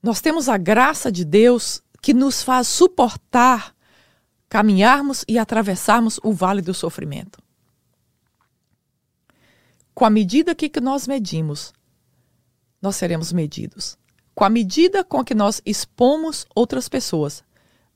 Nós 0.02 0.22
temos 0.22 0.50
a 0.50 0.58
graça 0.58 1.12
de 1.12 1.24
Deus 1.24 1.83
que 2.04 2.14
nos 2.14 2.44
faz 2.44 2.68
suportar, 2.68 3.74
caminharmos 4.50 5.24
e 5.26 5.40
atravessarmos 5.40 6.20
o 6.22 6.34
vale 6.34 6.62
do 6.62 6.74
sofrimento. 6.74 7.42
Com 9.96 10.04
a 10.04 10.10
medida 10.10 10.54
que 10.54 10.70
nós 10.82 11.08
medimos, 11.08 11.74
nós 12.82 12.98
seremos 12.98 13.32
medidos. 13.32 13.98
Com 14.36 14.44
a 14.44 14.50
medida 14.50 15.02
com 15.02 15.24
que 15.24 15.34
nós 15.34 15.62
expomos 15.66 16.46
outras 16.54 16.90
pessoas, 16.90 17.42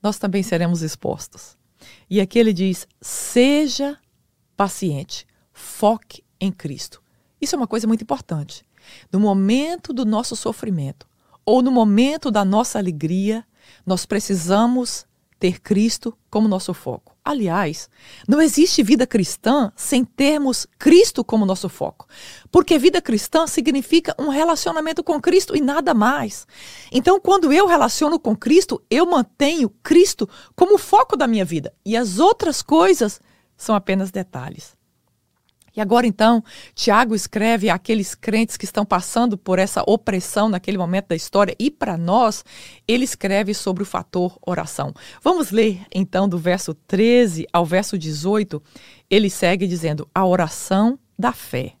nós 0.02 0.18
também 0.18 0.42
seremos 0.42 0.80
expostos. 0.80 1.58
E 2.08 2.18
aqui 2.18 2.38
ele 2.38 2.54
diz: 2.54 2.88
seja 3.02 3.98
paciente, 4.56 5.26
foque 5.52 6.24
em 6.40 6.50
Cristo. 6.50 7.02
Isso 7.38 7.54
é 7.54 7.58
uma 7.58 7.66
coisa 7.66 7.86
muito 7.86 8.04
importante. 8.04 8.64
No 9.12 9.20
momento 9.20 9.92
do 9.92 10.06
nosso 10.06 10.34
sofrimento, 10.34 11.06
ou 11.44 11.60
no 11.60 11.70
momento 11.70 12.30
da 12.30 12.42
nossa 12.42 12.78
alegria, 12.78 13.44
nós 13.84 14.06
precisamos 14.06 15.06
ter 15.38 15.60
Cristo 15.60 16.16
como 16.30 16.48
nosso 16.48 16.74
foco. 16.74 17.16
Aliás, 17.24 17.88
não 18.26 18.40
existe 18.40 18.82
vida 18.82 19.06
cristã 19.06 19.72
sem 19.76 20.04
termos 20.04 20.66
Cristo 20.78 21.22
como 21.22 21.46
nosso 21.46 21.68
foco. 21.68 22.06
Porque 22.50 22.78
vida 22.78 23.00
cristã 23.00 23.46
significa 23.46 24.14
um 24.18 24.28
relacionamento 24.28 25.04
com 25.04 25.20
Cristo 25.20 25.56
e 25.56 25.60
nada 25.60 25.94
mais. 25.94 26.46
Então, 26.90 27.20
quando 27.20 27.52
eu 27.52 27.66
relaciono 27.66 28.18
com 28.18 28.34
Cristo, 28.34 28.82
eu 28.90 29.06
mantenho 29.06 29.70
Cristo 29.82 30.28
como 30.56 30.78
foco 30.78 31.16
da 31.16 31.26
minha 31.26 31.44
vida. 31.44 31.72
E 31.84 31.96
as 31.96 32.18
outras 32.18 32.62
coisas 32.62 33.20
são 33.56 33.74
apenas 33.74 34.10
detalhes. 34.10 34.77
E 35.76 35.80
agora 35.80 36.06
então, 36.06 36.42
Tiago 36.74 37.14
escreve 37.14 37.70
àqueles 37.70 38.14
crentes 38.14 38.56
que 38.56 38.64
estão 38.64 38.84
passando 38.84 39.36
por 39.36 39.58
essa 39.58 39.82
opressão 39.86 40.48
naquele 40.48 40.78
momento 40.78 41.08
da 41.08 41.16
história 41.16 41.54
e 41.58 41.70
para 41.70 41.96
nós, 41.96 42.44
ele 42.86 43.04
escreve 43.04 43.54
sobre 43.54 43.82
o 43.82 43.86
fator 43.86 44.36
oração. 44.44 44.92
Vamos 45.22 45.50
ler 45.50 45.80
então 45.94 46.28
do 46.28 46.38
verso 46.38 46.74
13 46.74 47.46
ao 47.52 47.64
verso 47.64 47.96
18. 47.96 48.62
Ele 49.10 49.30
segue 49.30 49.66
dizendo: 49.66 50.08
a 50.14 50.26
oração 50.26 50.98
da 51.18 51.32
fé. 51.32 51.74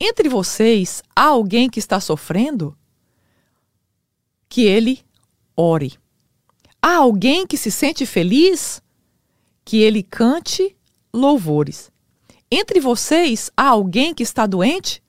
Entre 0.00 0.28
vocês 0.28 1.02
há 1.14 1.24
alguém 1.24 1.68
que 1.68 1.80
está 1.80 1.98
sofrendo? 1.98 2.76
Que 4.48 4.64
ele 4.64 5.00
ore. 5.56 5.98
Há 6.80 6.96
alguém 6.96 7.46
que 7.46 7.56
se 7.56 7.70
sente 7.70 8.06
feliz? 8.06 8.80
Que 9.64 9.78
ele 9.78 10.02
cante 10.02 10.76
louvores. 11.12 11.90
Entre 12.50 12.80
vocês 12.80 13.50
há 13.54 13.68
alguém 13.68 14.14
que 14.14 14.22
está 14.22 14.46
doente? 14.46 15.02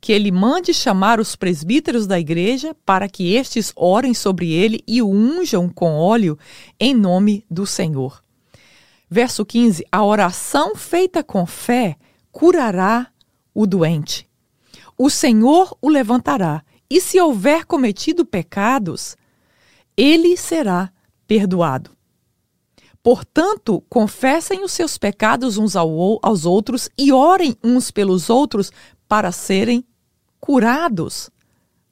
Que 0.00 0.10
ele 0.10 0.32
mande 0.32 0.72
chamar 0.72 1.20
os 1.20 1.36
presbíteros 1.36 2.06
da 2.06 2.18
igreja 2.18 2.74
para 2.86 3.08
que 3.08 3.34
estes 3.34 3.72
orem 3.76 4.14
sobre 4.14 4.50
ele 4.52 4.82
e 4.86 5.02
o 5.02 5.10
unjam 5.10 5.68
com 5.68 5.96
óleo 5.96 6.38
em 6.80 6.94
nome 6.94 7.44
do 7.50 7.66
Senhor. 7.66 8.22
Verso 9.10 9.44
15: 9.44 9.84
A 9.92 10.02
oração 10.02 10.74
feita 10.74 11.22
com 11.22 11.44
fé 11.44 11.96
curará 12.32 13.08
o 13.52 13.66
doente. 13.66 14.26
O 14.96 15.10
Senhor 15.10 15.76
o 15.82 15.90
levantará, 15.90 16.64
e 16.88 17.00
se 17.02 17.20
houver 17.20 17.66
cometido 17.66 18.24
pecados, 18.24 19.14
ele 19.94 20.36
será 20.38 20.90
perdoado. 21.26 21.97
Portanto, 23.08 23.82
confessem 23.88 24.62
os 24.62 24.72
seus 24.72 24.98
pecados 24.98 25.56
uns 25.56 25.74
aos 25.74 26.44
outros 26.44 26.90
e 26.98 27.10
orem 27.10 27.56
uns 27.64 27.90
pelos 27.90 28.28
outros 28.28 28.70
para 29.08 29.32
serem 29.32 29.82
curados. 30.38 31.30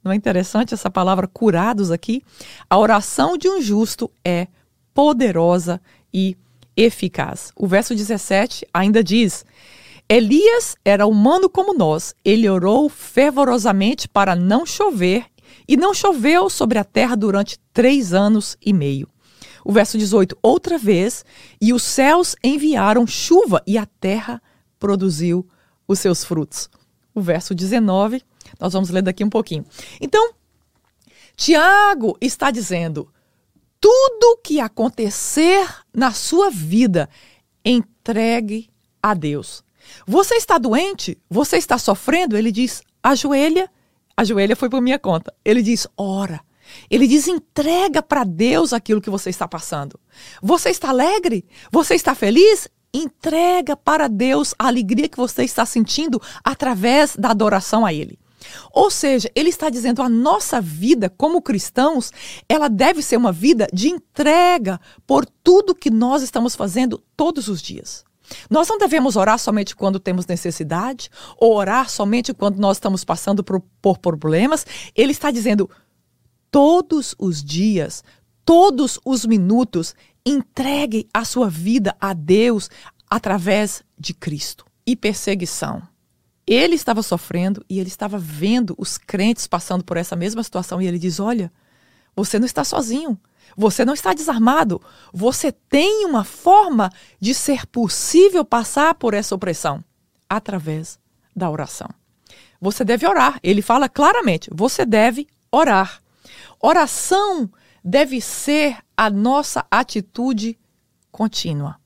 Não 0.03 0.11
é 0.11 0.15
interessante 0.15 0.75
essa 0.75 0.91
palavra 0.91 1.27
curados 1.27 1.89
aqui? 1.89 2.21
A 2.69 2.77
oração 2.77 3.35
de 3.35 3.49
um 3.49 3.59
justo 3.59 4.11
é 4.23 4.47
poderosa 4.93 5.81
e 6.13 6.37
eficaz. 6.75 7.51
O 7.55 7.65
verso 7.65 7.95
17 7.95 8.67
ainda 8.71 9.03
diz: 9.03 9.43
Elias 10.07 10.75
era 10.85 11.07
humano 11.07 11.49
como 11.49 11.73
nós. 11.73 12.13
Ele 12.23 12.47
orou 12.47 12.87
fervorosamente 12.89 14.07
para 14.07 14.35
não 14.35 14.67
chover, 14.67 15.25
e 15.67 15.75
não 15.75 15.95
choveu 15.95 16.47
sobre 16.47 16.77
a 16.77 16.83
terra 16.83 17.15
durante 17.15 17.57
três 17.73 18.13
anos 18.13 18.55
e 18.63 18.71
meio. 18.71 19.09
O 19.67 19.71
verso 19.73 19.97
18, 19.97 20.37
outra 20.41 20.77
vez, 20.77 21.25
e 21.59 21.73
os 21.73 21.83
céus 21.83 22.37
enviaram 22.41 23.05
chuva 23.05 23.61
e 23.67 23.77
a 23.77 23.85
terra 23.85 24.41
produziu 24.79 25.45
os 25.85 25.99
seus 25.99 26.23
frutos. 26.23 26.69
O 27.13 27.19
verso 27.19 27.53
19, 27.53 28.23
nós 28.61 28.71
vamos 28.71 28.89
ler 28.89 29.01
daqui 29.01 29.25
um 29.25 29.29
pouquinho. 29.29 29.65
Então, 29.99 30.31
Tiago 31.35 32.17
está 32.21 32.49
dizendo: 32.49 33.11
tudo 33.81 34.39
que 34.41 34.61
acontecer 34.61 35.67
na 35.93 36.13
sua 36.13 36.49
vida, 36.49 37.09
entregue 37.65 38.69
a 39.03 39.13
Deus. 39.13 39.65
Você 40.07 40.35
está 40.35 40.57
doente? 40.57 41.17
Você 41.29 41.57
está 41.57 41.77
sofrendo? 41.77 42.37
Ele 42.37 42.53
diz: 42.53 42.81
ajoelha. 43.03 43.69
Ajoelha 44.15 44.55
foi 44.55 44.69
por 44.69 44.79
minha 44.79 44.97
conta. 44.97 45.33
Ele 45.43 45.61
diz: 45.61 45.85
ora. 45.97 46.46
Ele 46.89 47.07
diz: 47.07 47.27
entrega 47.27 48.01
para 48.01 48.23
Deus 48.23 48.73
aquilo 48.73 49.01
que 49.01 49.09
você 49.09 49.29
está 49.29 49.47
passando. 49.47 49.99
Você 50.41 50.69
está 50.69 50.89
alegre? 50.89 51.45
Você 51.71 51.95
está 51.95 52.15
feliz? 52.15 52.67
Entrega 52.93 53.75
para 53.75 54.07
Deus 54.07 54.55
a 54.57 54.67
alegria 54.67 55.09
que 55.09 55.17
você 55.17 55.43
está 55.43 55.65
sentindo 55.65 56.21
através 56.43 57.15
da 57.15 57.31
adoração 57.31 57.85
a 57.85 57.93
Ele. 57.93 58.17
Ou 58.71 58.89
seja, 58.89 59.29
ele 59.35 59.49
está 59.49 59.69
dizendo 59.69 60.01
a 60.01 60.09
nossa 60.09 60.61
vida 60.61 61.09
como 61.09 61.41
cristãos, 61.41 62.11
ela 62.47 62.69
deve 62.69 63.01
ser 63.01 63.17
uma 63.17 63.31
vida 63.31 63.67
de 63.73 63.89
entrega 63.89 64.79
por 65.05 65.25
tudo 65.25 65.75
que 65.75 65.89
nós 65.89 66.21
estamos 66.21 66.55
fazendo 66.55 67.03
todos 67.15 67.47
os 67.47 67.61
dias. 67.61 68.05
Nós 68.49 68.67
não 68.67 68.77
devemos 68.77 69.15
orar 69.15 69.39
somente 69.39 69.75
quando 69.75 69.99
temos 69.99 70.25
necessidade, 70.25 71.09
ou 71.37 71.55
orar 71.55 71.89
somente 71.89 72.33
quando 72.33 72.57
nós 72.57 72.77
estamos 72.77 73.03
passando 73.03 73.43
por, 73.43 73.61
por 73.81 73.97
problemas. 73.97 74.65
Ele 74.95 75.11
está 75.11 75.31
dizendo 75.31 75.69
todos 76.51 77.15
os 77.17 77.43
dias, 77.43 78.03
todos 78.45 78.99
os 79.05 79.25
minutos, 79.25 79.95
entregue 80.25 81.07
a 81.13 81.23
sua 81.23 81.49
vida 81.49 81.95
a 81.99 82.13
Deus 82.13 82.69
através 83.09 83.83
de 83.97 84.13
Cristo. 84.13 84.65
E 84.85 84.95
perseguição. 84.95 85.81
Ele 86.45 86.75
estava 86.75 87.03
sofrendo 87.03 87.63
e 87.69 87.77
ele 87.77 87.89
estava 87.89 88.17
vendo 88.17 88.73
os 88.77 88.97
crentes 88.97 89.45
passando 89.47 89.83
por 89.83 89.97
essa 89.97 90.15
mesma 90.15 90.41
situação. 90.41 90.81
E 90.81 90.87
ele 90.87 90.97
diz: 90.97 91.19
Olha, 91.19 91.51
você 92.15 92.39
não 92.39 92.45
está 92.45 92.63
sozinho. 92.63 93.19
Você 93.55 93.85
não 93.85 93.93
está 93.93 94.13
desarmado. 94.13 94.81
Você 95.13 95.51
tem 95.51 96.05
uma 96.05 96.23
forma 96.23 96.89
de 97.19 97.33
ser 97.33 97.65
possível 97.67 98.45
passar 98.45 98.95
por 98.95 99.13
essa 99.13 99.35
opressão 99.35 99.83
através 100.29 100.99
da 101.35 101.49
oração. 101.49 101.89
Você 102.59 102.83
deve 102.83 103.07
orar. 103.07 103.39
Ele 103.43 103.61
fala 103.61 103.87
claramente: 103.87 104.49
você 104.53 104.85
deve 104.85 105.27
orar. 105.51 106.01
Oração 106.59 107.49
deve 107.83 108.19
ser 108.19 108.77
a 108.95 109.09
nossa 109.09 109.65
atitude 109.69 110.57
contínua. 111.11 111.79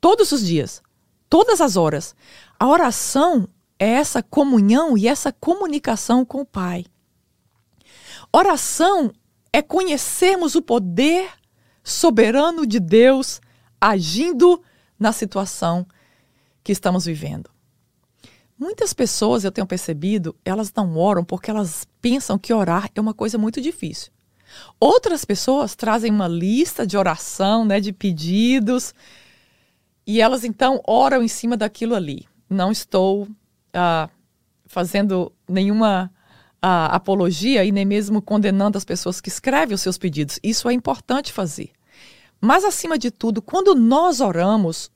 Todos 0.00 0.32
os 0.32 0.46
dias, 0.46 0.82
todas 1.28 1.60
as 1.60 1.76
horas. 1.76 2.14
A 2.58 2.66
oração 2.66 3.48
é 3.78 3.88
essa 3.88 4.22
comunhão 4.22 4.96
e 4.96 5.08
essa 5.08 5.32
comunicação 5.32 6.24
com 6.24 6.42
o 6.42 6.46
Pai. 6.46 6.84
Oração 8.32 9.12
é 9.52 9.60
conhecermos 9.60 10.54
o 10.54 10.62
poder 10.62 11.30
soberano 11.82 12.66
de 12.66 12.78
Deus 12.78 13.40
agindo 13.80 14.62
na 14.98 15.12
situação 15.12 15.86
que 16.62 16.72
estamos 16.72 17.06
vivendo. 17.06 17.50
Muitas 18.60 18.92
pessoas, 18.92 19.42
eu 19.42 19.50
tenho 19.50 19.66
percebido, 19.66 20.36
elas 20.44 20.70
não 20.76 20.94
oram 20.98 21.24
porque 21.24 21.50
elas 21.50 21.88
pensam 21.98 22.38
que 22.38 22.52
orar 22.52 22.90
é 22.94 23.00
uma 23.00 23.14
coisa 23.14 23.38
muito 23.38 23.58
difícil. 23.58 24.12
Outras 24.78 25.24
pessoas 25.24 25.74
trazem 25.74 26.12
uma 26.12 26.28
lista 26.28 26.86
de 26.86 26.94
oração, 26.94 27.64
né, 27.64 27.80
de 27.80 27.90
pedidos, 27.90 28.94
e 30.06 30.20
elas 30.20 30.44
então 30.44 30.78
oram 30.86 31.22
em 31.22 31.28
cima 31.28 31.56
daquilo 31.56 31.94
ali. 31.94 32.28
Não 32.50 32.70
estou 32.70 33.22
uh, 33.22 34.10
fazendo 34.66 35.32
nenhuma 35.48 36.12
uh, 36.56 36.92
apologia 36.92 37.64
e 37.64 37.72
nem 37.72 37.86
mesmo 37.86 38.20
condenando 38.20 38.76
as 38.76 38.84
pessoas 38.84 39.22
que 39.22 39.30
escrevem 39.30 39.74
os 39.74 39.80
seus 39.80 39.96
pedidos. 39.96 40.38
Isso 40.42 40.68
é 40.68 40.74
importante 40.74 41.32
fazer. 41.32 41.70
Mas, 42.38 42.62
acima 42.62 42.98
de 42.98 43.10
tudo, 43.10 43.40
quando 43.40 43.74
nós 43.74 44.20
oramos, 44.20 44.90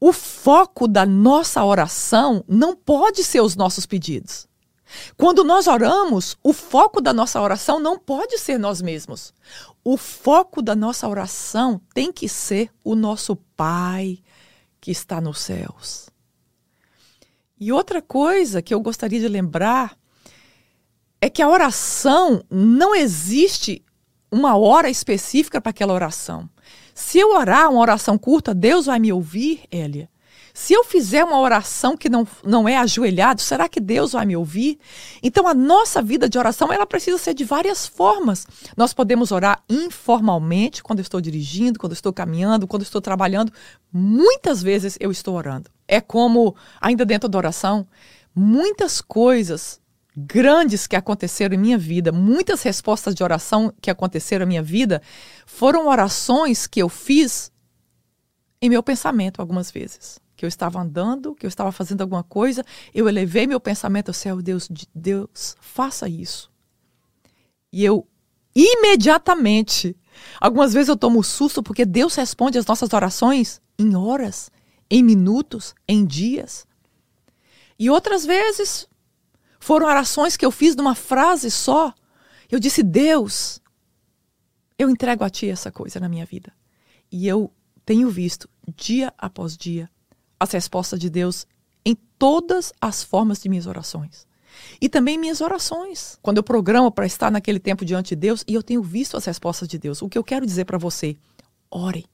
o 0.00 0.12
foco 0.12 0.86
da 0.86 1.04
nossa 1.04 1.64
oração 1.64 2.44
não 2.48 2.74
pode 2.74 3.24
ser 3.24 3.40
os 3.40 3.56
nossos 3.56 3.86
pedidos. 3.86 4.46
Quando 5.16 5.44
nós 5.44 5.66
oramos, 5.66 6.36
o 6.42 6.52
foco 6.52 7.00
da 7.00 7.12
nossa 7.12 7.40
oração 7.40 7.78
não 7.78 7.98
pode 7.98 8.38
ser 8.38 8.58
nós 8.58 8.80
mesmos. 8.80 9.34
O 9.84 9.96
foco 9.96 10.62
da 10.62 10.74
nossa 10.74 11.06
oração 11.06 11.80
tem 11.92 12.12
que 12.12 12.28
ser 12.28 12.70
o 12.82 12.94
nosso 12.94 13.36
Pai 13.56 14.18
que 14.80 14.90
está 14.90 15.20
nos 15.20 15.40
céus. 15.40 16.08
E 17.60 17.72
outra 17.72 18.00
coisa 18.00 18.62
que 18.62 18.72
eu 18.72 18.80
gostaria 18.80 19.18
de 19.20 19.28
lembrar 19.28 19.98
é 21.20 21.28
que 21.28 21.42
a 21.42 21.48
oração 21.48 22.42
não 22.48 22.94
existe 22.94 23.84
uma 24.30 24.56
hora 24.56 24.88
específica 24.88 25.60
para 25.60 25.70
aquela 25.70 25.92
oração. 25.92 26.48
Se 27.00 27.16
eu 27.16 27.32
orar 27.32 27.70
uma 27.70 27.80
oração 27.80 28.18
curta, 28.18 28.52
Deus 28.52 28.86
vai 28.86 28.98
me 28.98 29.12
ouvir, 29.12 29.62
Elia. 29.70 30.10
Se 30.52 30.72
eu 30.72 30.82
fizer 30.82 31.22
uma 31.22 31.38
oração 31.38 31.96
que 31.96 32.08
não, 32.08 32.26
não 32.42 32.68
é 32.68 32.76
ajoelhado, 32.76 33.40
será 33.40 33.68
que 33.68 33.78
Deus 33.78 34.12
vai 34.12 34.26
me 34.26 34.36
ouvir? 34.36 34.80
Então 35.22 35.46
a 35.46 35.54
nossa 35.54 36.02
vida 36.02 36.28
de 36.28 36.36
oração 36.36 36.72
ela 36.72 36.84
precisa 36.84 37.16
ser 37.16 37.34
de 37.34 37.44
várias 37.44 37.86
formas. 37.86 38.48
Nós 38.76 38.92
podemos 38.92 39.30
orar 39.30 39.62
informalmente, 39.68 40.82
quando 40.82 40.98
estou 40.98 41.20
dirigindo, 41.20 41.78
quando 41.78 41.92
estou 41.92 42.12
caminhando, 42.12 42.66
quando 42.66 42.82
estou 42.82 43.00
trabalhando. 43.00 43.52
Muitas 43.92 44.60
vezes 44.60 44.96
eu 44.98 45.12
estou 45.12 45.36
orando. 45.36 45.70
É 45.86 46.00
como, 46.00 46.56
ainda 46.80 47.06
dentro 47.06 47.28
da 47.28 47.38
oração, 47.38 47.86
muitas 48.34 49.00
coisas 49.00 49.80
grandes 50.26 50.86
que 50.86 50.96
aconteceram 50.96 51.54
em 51.54 51.58
minha 51.58 51.78
vida, 51.78 52.10
muitas 52.10 52.62
respostas 52.62 53.14
de 53.14 53.22
oração 53.22 53.72
que 53.80 53.90
aconteceram 53.90 54.44
em 54.44 54.48
minha 54.48 54.62
vida, 54.62 55.00
foram 55.46 55.86
orações 55.86 56.66
que 56.66 56.82
eu 56.82 56.88
fiz 56.88 57.52
em 58.60 58.68
meu 58.68 58.82
pensamento 58.82 59.40
algumas 59.40 59.70
vezes 59.70 60.18
que 60.38 60.44
eu 60.44 60.48
estava 60.48 60.80
andando, 60.80 61.34
que 61.34 61.44
eu 61.44 61.48
estava 61.48 61.72
fazendo 61.72 62.00
alguma 62.00 62.22
coisa, 62.22 62.64
eu 62.94 63.08
elevei 63.08 63.44
meu 63.44 63.58
pensamento 63.58 64.10
ao 64.10 64.14
céu, 64.14 64.40
Deus, 64.40 64.68
Deus, 64.94 65.56
faça 65.60 66.08
isso. 66.08 66.48
E 67.72 67.84
eu 67.84 68.06
imediatamente, 68.54 69.96
algumas 70.40 70.72
vezes 70.72 70.88
eu 70.88 70.96
tomo 70.96 71.24
susto 71.24 71.60
porque 71.60 71.84
Deus 71.84 72.14
responde 72.14 72.56
as 72.56 72.64
nossas 72.64 72.92
orações 72.92 73.60
em 73.76 73.96
horas, 73.96 74.48
em 74.88 75.02
minutos, 75.02 75.74
em 75.88 76.06
dias. 76.06 76.64
E 77.76 77.90
outras 77.90 78.24
vezes 78.24 78.86
foram 79.58 79.86
orações 79.86 80.36
que 80.36 80.44
eu 80.44 80.50
fiz 80.50 80.76
numa 80.76 80.94
frase 80.94 81.50
só. 81.50 81.92
Eu 82.50 82.58
disse: 82.58 82.82
Deus, 82.82 83.60
eu 84.78 84.88
entrego 84.88 85.24
a 85.24 85.30
Ti 85.30 85.48
essa 85.48 85.70
coisa 85.70 85.98
na 85.98 86.08
minha 86.08 86.24
vida. 86.24 86.52
E 87.10 87.26
eu 87.26 87.52
tenho 87.84 88.10
visto, 88.10 88.48
dia 88.76 89.12
após 89.16 89.56
dia, 89.56 89.90
as 90.38 90.52
respostas 90.52 90.98
de 91.00 91.08
Deus 91.08 91.46
em 91.84 91.96
todas 92.18 92.72
as 92.80 93.02
formas 93.02 93.40
de 93.40 93.48
minhas 93.48 93.66
orações. 93.66 94.26
E 94.80 94.88
também 94.88 95.18
minhas 95.18 95.40
orações. 95.40 96.18
Quando 96.22 96.36
eu 96.36 96.42
programo 96.42 96.90
para 96.90 97.06
estar 97.06 97.30
naquele 97.30 97.58
tempo 97.58 97.84
diante 97.84 98.10
de 98.10 98.16
Deus 98.16 98.44
e 98.46 98.54
eu 98.54 98.62
tenho 98.62 98.82
visto 98.82 99.16
as 99.16 99.24
respostas 99.24 99.68
de 99.68 99.78
Deus. 99.78 100.02
O 100.02 100.08
que 100.08 100.18
eu 100.18 100.24
quero 100.24 100.44
dizer 100.44 100.64
para 100.64 100.78
você? 100.78 101.16
Ore. 101.70 102.06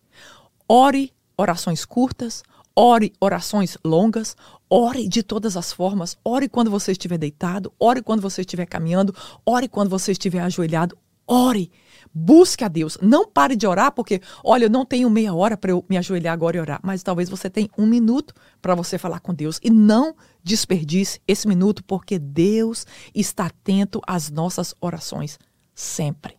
Ore 0.68 1.12
orações 1.37 1.85
curtas, 1.85 2.42
ore 2.76 3.12
orações 3.20 3.76
longas, 3.84 4.37
ore 4.68 5.08
de 5.08 5.22
todas 5.22 5.56
as 5.56 5.72
formas. 5.72 6.16
Ore 6.24 6.48
quando 6.48 6.70
você 6.70 6.92
estiver 6.92 7.18
deitado, 7.18 7.72
ore 7.78 8.02
quando 8.02 8.20
você 8.20 8.40
estiver 8.40 8.66
caminhando, 8.66 9.14
ore 9.46 9.68
quando 9.68 9.88
você 9.88 10.12
estiver 10.12 10.40
ajoelhado. 10.40 10.96
Ore. 11.26 11.70
Busque 12.12 12.62
a 12.62 12.68
Deus. 12.68 12.96
Não 13.02 13.26
pare 13.26 13.56
de 13.56 13.66
orar, 13.66 13.90
porque, 13.90 14.20
olha, 14.44 14.66
eu 14.66 14.70
não 14.70 14.84
tenho 14.84 15.10
meia 15.10 15.34
hora 15.34 15.56
para 15.56 15.72
eu 15.72 15.84
me 15.88 15.96
ajoelhar 15.96 16.32
agora 16.32 16.56
e 16.56 16.60
orar, 16.60 16.80
mas 16.82 17.02
talvez 17.02 17.28
você 17.28 17.50
tenha 17.50 17.68
um 17.76 17.87
minuto 17.87 18.32
para 18.62 18.74
você 18.74 18.98
falar 18.98 19.20
com 19.20 19.34
Deus. 19.34 19.58
E 19.62 19.70
não 19.70 20.14
desperdice 20.42 21.20
esse 21.26 21.48
minuto, 21.48 21.82
porque 21.82 22.18
Deus 22.18 22.87
está 23.14 23.46
atento 23.46 24.00
às 24.06 24.30
nossas 24.30 24.74
orações 24.80 25.38
sempre. 25.74 26.37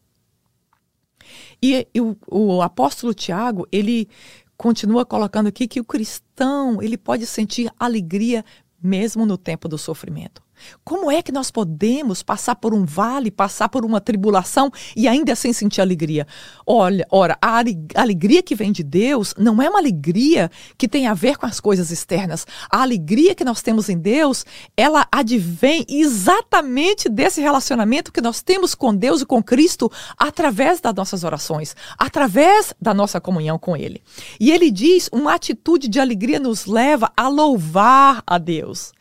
E, 1.61 1.87
e 1.93 1.99
o, 1.99 2.15
o 2.27 2.61
apóstolo 2.61 3.13
Tiago, 3.13 3.67
ele 3.71 4.07
continua 4.57 5.05
colocando 5.05 5.47
aqui 5.47 5.67
que 5.67 5.79
o 5.79 5.85
cristão, 5.85 6.81
ele 6.81 6.97
pode 6.97 7.25
sentir 7.25 7.71
alegria 7.79 8.43
mesmo 8.81 9.25
no 9.25 9.37
tempo 9.37 9.67
do 9.67 9.77
sofrimento. 9.77 10.44
Como 10.83 11.09
é 11.09 11.21
que 11.21 11.31
nós 11.31 11.51
podemos 11.51 12.23
passar 12.23 12.55
por 12.55 12.73
um 12.73 12.85
vale, 12.85 13.31
passar 13.31 13.69
por 13.69 13.85
uma 13.85 14.01
tribulação 14.01 14.71
e 14.95 15.07
ainda 15.07 15.33
assim 15.33 15.53
sentir 15.53 15.81
alegria? 15.81 16.27
Olha, 16.65 17.05
ora, 17.11 17.37
a 17.41 17.61
alegria 17.95 18.41
que 18.41 18.55
vem 18.55 18.71
de 18.71 18.83
Deus 18.83 19.33
não 19.37 19.61
é 19.61 19.69
uma 19.69 19.79
alegria 19.79 20.49
que 20.77 20.87
tem 20.87 21.07
a 21.07 21.13
ver 21.13 21.37
com 21.37 21.45
as 21.45 21.59
coisas 21.59 21.91
externas. 21.91 22.45
A 22.69 22.81
alegria 22.81 23.35
que 23.35 23.43
nós 23.43 23.61
temos 23.61 23.89
em 23.89 23.97
Deus, 23.97 24.45
ela 24.75 25.07
advém 25.11 25.85
exatamente 25.87 27.09
desse 27.09 27.41
relacionamento 27.41 28.11
que 28.11 28.21
nós 28.21 28.41
temos 28.41 28.75
com 28.75 28.95
Deus 28.95 29.21
e 29.21 29.25
com 29.25 29.41
Cristo 29.41 29.91
através 30.17 30.79
das 30.81 30.93
nossas 30.93 31.23
orações, 31.23 31.75
através 31.97 32.73
da 32.81 32.93
nossa 32.93 33.19
comunhão 33.19 33.57
com 33.57 33.75
Ele. 33.75 34.01
E 34.39 34.51
ele 34.51 34.71
diz: 34.71 35.09
uma 35.11 35.33
atitude 35.33 35.87
de 35.87 35.99
alegria 35.99 36.39
nos 36.39 36.65
leva 36.65 37.11
a 37.15 37.27
louvar 37.27 38.23
a 38.25 38.37
Deus. 38.37 38.93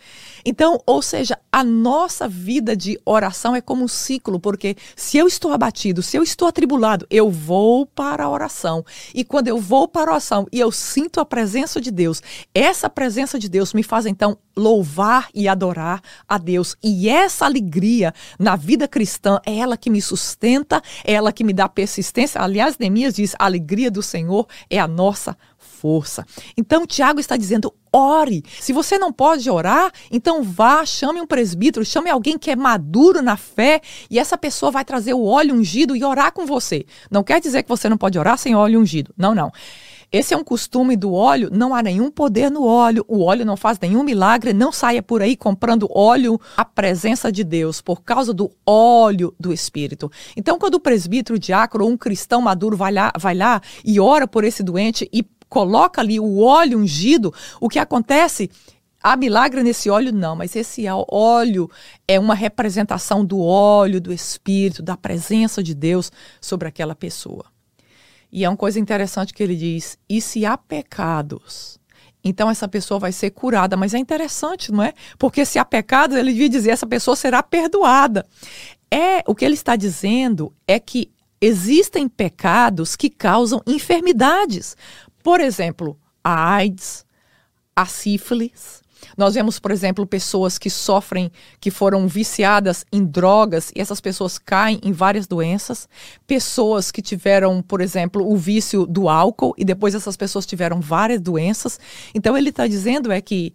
Então, 0.45 0.79
ou 0.87 1.01
seja, 1.01 1.39
a 1.51 1.65
nossa 1.65 2.29
vida 2.29 2.77
de 2.77 3.01
oração 3.05 3.57
é 3.57 3.61
como 3.61 3.85
um 3.85 3.89
ciclo, 3.89 4.39
porque 4.39 4.77
se 4.95 5.17
eu 5.17 5.27
estou 5.27 5.53
abatido, 5.53 6.03
se 6.03 6.17
eu 6.17 6.23
estou 6.23 6.49
atribulado, 6.49 7.07
eu 7.11 7.31
vou 7.31 7.87
para 7.87 8.25
a 8.25 8.29
oração. 8.29 8.85
E 9.15 9.25
quando 9.25 9.49
eu 9.49 9.59
vou 9.59 9.89
para 9.89 10.11
a 10.11 10.15
oração 10.15 10.47
e 10.53 10.61
eu 10.61 10.71
sinto 10.71 11.21
a 11.21 11.25
presença 11.25 11.81
de 11.81 11.91
Deus, 11.91 12.23
essa 12.55 12.91
presença 12.91 13.39
de 13.39 13.49
Deus 13.49 13.73
me 13.73 13.83
faz 13.83 14.07
então 14.07 14.37
louvar 14.57 15.29
e 15.35 15.49
adorar 15.49 16.01
a 16.29 16.39
Deus. 16.39 16.77
E 16.83 17.09
essa 17.09 17.45
alegria 17.45 18.13
na 18.39 18.57
vida 18.57 18.87
cristã 18.87 19.41
é 19.47 19.57
ela 19.57 19.77
que 19.77 19.91
me 19.91 20.01
sustenta, 20.01 20.83
é 21.05 21.15
ela 21.15 21.33
que 21.33 21.45
me 21.45 21.53
dá 21.53 21.69
persistência. 21.69 22.41
Aliás, 22.41 22.79
Neemias 22.79 23.15
diz: 23.15 23.35
a 23.39 23.45
alegria 23.45 23.91
do 23.91 24.03
Senhor 24.03 24.47
é 24.69 24.79
a 24.79 24.89
nossa 24.89 25.37
força. 25.59 26.25
Então, 26.57 26.87
Tiago 26.87 27.21
está 27.21 27.37
dizendo: 27.37 27.75
ore. 27.95 28.43
Se 28.61 28.73
você 28.73 28.99
não 28.99 29.13
pode 29.13 29.49
orar, 29.49 29.93
então 30.11 30.43
vá, 30.43 30.85
chame 30.85 31.21
um 31.21 31.27
presbítero, 31.27 31.85
chame 31.85 32.11
alguém 32.11 32.37
que 32.37 32.51
é 32.51 32.57
maduro 32.57 33.23
na 33.23 33.37
fé 33.37 33.81
e 34.11 34.19
essa 34.19 34.37
pessoa 34.37 34.73
vai 34.73 34.85
trazer 34.85 35.15
o 35.15 35.25
óleo 35.25 35.55
ungido 35.55 35.95
e 35.95 36.03
orar 36.03 36.33
com 36.33 36.45
você. 36.45 36.85
Não 37.09 37.23
quer 37.23 37.41
dizer 37.41 37.63
que 37.63 37.69
você 37.69 37.89
não 37.89 37.97
pode 37.97 38.19
orar 38.19 38.37
sem 38.37 38.55
óleo 38.55 38.81
ungido. 38.81 39.15
Não, 39.17 39.35
não. 39.35 39.53
Esse 40.15 40.33
é 40.33 40.37
um 40.37 40.45
costume 40.45 40.97
do 40.97 41.13
óleo, 41.13 41.51
não 41.53 41.75
há 41.75 41.83
nenhum 41.83 42.09
poder 42.09 42.49
no 42.49 42.65
óleo, 42.65 43.05
o 43.09 43.21
óleo 43.25 43.45
não 43.45 43.57
faz 43.57 43.81
nenhum 43.81 44.05
milagre, 44.05 44.53
não 44.53 44.71
saia 44.71 45.03
por 45.03 45.21
aí 45.21 45.37
comprando 45.37 45.89
óleo, 45.93 46.41
a 46.57 46.65
presença 46.65 47.33
de 47.33 47.43
Deus, 47.43 47.81
por 47.81 48.01
causa 48.01 48.33
do 48.33 48.49
óleo 48.65 49.35
do 49.41 49.53
Espírito. 49.53 50.09
Então, 50.37 50.57
quando 50.57 50.75
o 50.75 50.81
presbítero, 50.81 51.35
o 51.35 51.39
diácono 51.39 51.85
ou 51.85 51.91
um 51.91 51.97
cristão 51.97 52.41
maduro 52.41 52.77
vai 52.77 52.93
lá, 52.93 53.13
vai 53.19 53.35
lá 53.35 53.61
e 53.85 53.99
ora 53.99 54.29
por 54.29 54.45
esse 54.45 54.63
doente 54.63 55.09
e 55.13 55.21
coloca 55.55 56.01
ali 56.01 56.19
o 56.19 56.41
óleo 56.41 56.81
ungido, 56.81 57.33
o 57.61 57.69
que 57.69 57.79
acontece? 57.79 58.51
Há 59.01 59.17
milagre 59.17 59.63
nesse 59.63 59.89
óleo? 59.89 60.13
Não, 60.13 60.35
mas 60.35 60.57
esse 60.57 60.85
óleo 61.09 61.71
é 62.09 62.19
uma 62.19 62.35
representação 62.35 63.25
do 63.25 63.39
óleo 63.39 64.01
do 64.01 64.13
Espírito, 64.13 64.83
da 64.83 64.97
presença 64.97 65.63
de 65.63 65.73
Deus 65.73 66.11
sobre 66.41 66.67
aquela 66.67 66.97
pessoa. 66.97 67.45
E 68.33 68.45
é 68.45 68.49
uma 68.49 68.57
coisa 68.57 68.81
interessante 68.81 69.33
que 69.33 69.45
ele 69.45 69.55
diz: 69.55 69.97
e 70.09 70.21
se 70.21 70.45
há 70.45 70.59
pecados? 70.59 71.79
Então 72.25 72.51
essa 72.51 72.67
pessoa 72.67 72.99
vai 72.99 73.13
ser 73.13 73.31
curada. 73.31 73.77
Mas 73.77 73.95
é 73.95 73.99
interessante, 73.99 74.73
não 74.73 74.83
é? 74.83 74.93
Porque 75.17 75.45
se 75.45 75.57
há 75.57 75.65
pecados, 75.65 76.17
ele 76.17 76.33
devia 76.33 76.49
dizer 76.49 76.71
essa 76.71 76.87
pessoa 76.87 77.15
será 77.15 77.45
perdoada. 77.45 78.27
É 78.91 79.23
o 79.29 79.37
que 79.37 79.45
ele 79.45 79.55
está 79.55 79.77
dizendo 79.77 80.53
é 80.67 80.81
que 80.81 81.15
existem 81.45 82.09
pecados 82.09 82.97
que 82.97 83.11
causam 83.11 83.61
enfermidades. 83.67 84.77
Por 85.25 85.41
exemplo, 85.41 85.99
a 86.23 86.55
AIDS, 86.55 87.07
a 87.75 87.87
sífilis, 87.87 88.85
nós 89.17 89.35
vemos, 89.35 89.59
por 89.59 89.71
exemplo, 89.71 90.07
pessoas 90.07 90.59
que 90.59 90.69
sofrem, 90.69 91.33
que 91.59 91.71
foram 91.71 92.07
viciadas 92.07 92.85
em 92.93 93.03
drogas 93.03 93.73
e 93.75 93.81
essas 93.81 94.03
pessoas 94.03 94.39
caem 94.39 94.79
em 94.83 94.93
várias 94.93 95.27
doenças. 95.27 95.89
Pessoas 96.27 96.91
que 96.91 97.01
tiveram, 97.01 97.63
por 97.63 97.81
exemplo, 97.81 98.31
o 98.31 98.37
vício 98.37 98.87
do 98.87 99.09
álcool 99.09 99.55
e 99.57 99.65
depois 99.65 99.95
essas 99.95 100.17
pessoas 100.17 100.45
tiveram 100.45 100.79
várias 100.79 101.23
doenças. 101.23 101.81
Então, 102.15 102.37
ele 102.37 102.51
está 102.51 102.67
dizendo 102.67 103.11
é 103.11 103.21
que 103.23 103.55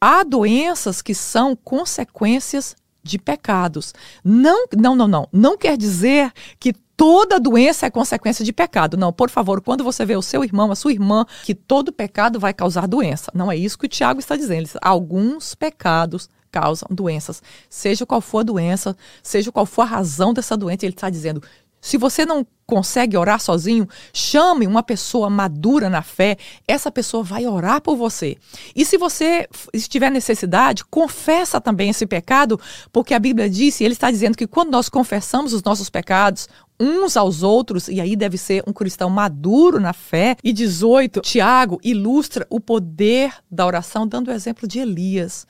há 0.00 0.24
doenças 0.24 1.02
que 1.02 1.14
são 1.14 1.54
consequências 1.54 2.74
de 3.00 3.16
pecados. 3.16 3.94
Não, 4.24 4.66
não, 4.76 4.96
não, 4.96 5.06
não. 5.06 5.28
Não 5.32 5.56
quer 5.56 5.76
dizer 5.76 6.32
que 6.58 6.74
toda 6.96 7.38
doença 7.38 7.86
é 7.86 7.90
consequência 7.90 8.44
de 8.44 8.52
pecado. 8.52 8.96
Não, 8.96 9.12
por 9.12 9.28
favor, 9.28 9.60
quando 9.60 9.84
você 9.84 10.04
vê 10.04 10.16
o 10.16 10.22
seu 10.22 10.42
irmão, 10.42 10.72
a 10.72 10.76
sua 10.76 10.92
irmã, 10.92 11.26
que 11.44 11.54
todo 11.54 11.92
pecado 11.92 12.40
vai 12.40 12.54
causar 12.54 12.88
doença. 12.88 13.30
Não 13.34 13.52
é 13.52 13.56
isso 13.56 13.78
que 13.78 13.86
o 13.86 13.88
Tiago 13.88 14.18
está 14.18 14.36
dizendo. 14.36 14.68
Alguns 14.80 15.54
pecados 15.54 16.28
causam 16.50 16.88
doenças. 16.90 17.42
Seja 17.68 18.06
qual 18.06 18.20
for 18.20 18.38
a 18.38 18.44
doença, 18.44 18.96
seja 19.22 19.52
qual 19.52 19.66
for 19.66 19.82
a 19.82 19.86
razão 19.86 20.32
dessa 20.32 20.56
doença, 20.56 20.86
ele 20.86 20.94
está 20.94 21.10
dizendo: 21.10 21.42
se 21.80 21.98
você 21.98 22.24
não 22.24 22.46
consegue 22.66 23.16
orar 23.16 23.40
sozinho, 23.40 23.88
chame 24.12 24.66
uma 24.66 24.82
pessoa 24.82 25.30
madura 25.30 25.88
na 25.88 26.02
fé, 26.02 26.36
essa 26.66 26.90
pessoa 26.90 27.22
vai 27.22 27.46
orar 27.46 27.80
por 27.80 27.96
você. 27.96 28.36
E 28.74 28.84
se 28.84 28.98
você 28.98 29.48
estiver 29.72 30.10
necessidade, 30.10 30.84
confessa 30.84 31.60
também 31.60 31.90
esse 31.90 32.06
pecado, 32.06 32.60
porque 32.92 33.14
a 33.14 33.18
Bíblia 33.18 33.48
diz, 33.48 33.80
e 33.80 33.84
ele 33.84 33.94
está 33.94 34.10
dizendo 34.10 34.36
que 34.36 34.46
quando 34.46 34.70
nós 34.70 34.88
confessamos 34.88 35.52
os 35.52 35.62
nossos 35.62 35.88
pecados, 35.88 36.48
uns 36.78 37.16
aos 37.16 37.42
outros, 37.42 37.88
e 37.88 38.00
aí 38.00 38.14
deve 38.14 38.36
ser 38.36 38.62
um 38.66 38.72
cristão 38.72 39.08
maduro 39.08 39.80
na 39.80 39.92
fé. 39.92 40.36
E 40.44 40.52
18, 40.52 41.20
Tiago 41.20 41.80
ilustra 41.82 42.46
o 42.50 42.60
poder 42.60 43.32
da 43.50 43.66
oração, 43.66 44.06
dando 44.06 44.28
o 44.28 44.32
exemplo 44.32 44.68
de 44.68 44.78
Elias. 44.78 45.46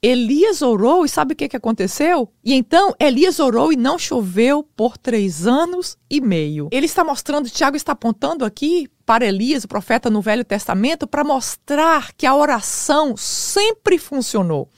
Elias 0.00 0.62
orou 0.62 1.04
e 1.04 1.08
sabe 1.08 1.32
o 1.32 1.36
que, 1.36 1.48
que 1.48 1.56
aconteceu? 1.56 2.28
E 2.44 2.54
então 2.54 2.94
Elias 3.00 3.40
orou 3.40 3.72
e 3.72 3.76
não 3.76 3.98
choveu 3.98 4.62
por 4.62 4.96
três 4.96 5.46
anos 5.46 5.98
e 6.08 6.20
meio. 6.20 6.57
Ele 6.72 6.86
está 6.86 7.04
mostrando, 7.04 7.48
Tiago 7.48 7.76
está 7.76 7.92
apontando 7.92 8.44
aqui 8.44 8.88
para 9.06 9.24
Elias, 9.24 9.64
o 9.64 9.68
profeta 9.68 10.10
no 10.10 10.20
Velho 10.20 10.44
Testamento, 10.44 11.06
para 11.06 11.22
mostrar 11.22 12.12
que 12.14 12.26
a 12.26 12.34
oração 12.34 13.16
sempre 13.16 13.98
funcionou 13.98 14.68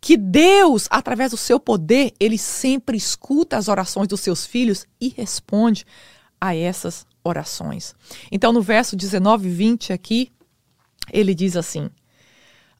que 0.00 0.16
Deus, 0.16 0.86
através 0.90 1.32
do 1.32 1.36
seu 1.36 1.58
poder, 1.58 2.12
ele 2.20 2.38
sempre 2.38 2.96
escuta 2.96 3.56
as 3.56 3.68
orações 3.68 4.06
dos 4.06 4.20
seus 4.20 4.46
filhos 4.46 4.86
e 5.00 5.08
responde 5.08 5.84
a 6.40 6.54
essas 6.54 7.06
orações. 7.24 7.94
Então, 8.30 8.52
no 8.52 8.62
verso 8.62 8.94
19 8.94 9.48
e 9.48 9.50
20 9.50 9.92
aqui, 9.92 10.32
ele 11.12 11.34
diz 11.34 11.56
assim: 11.56 11.90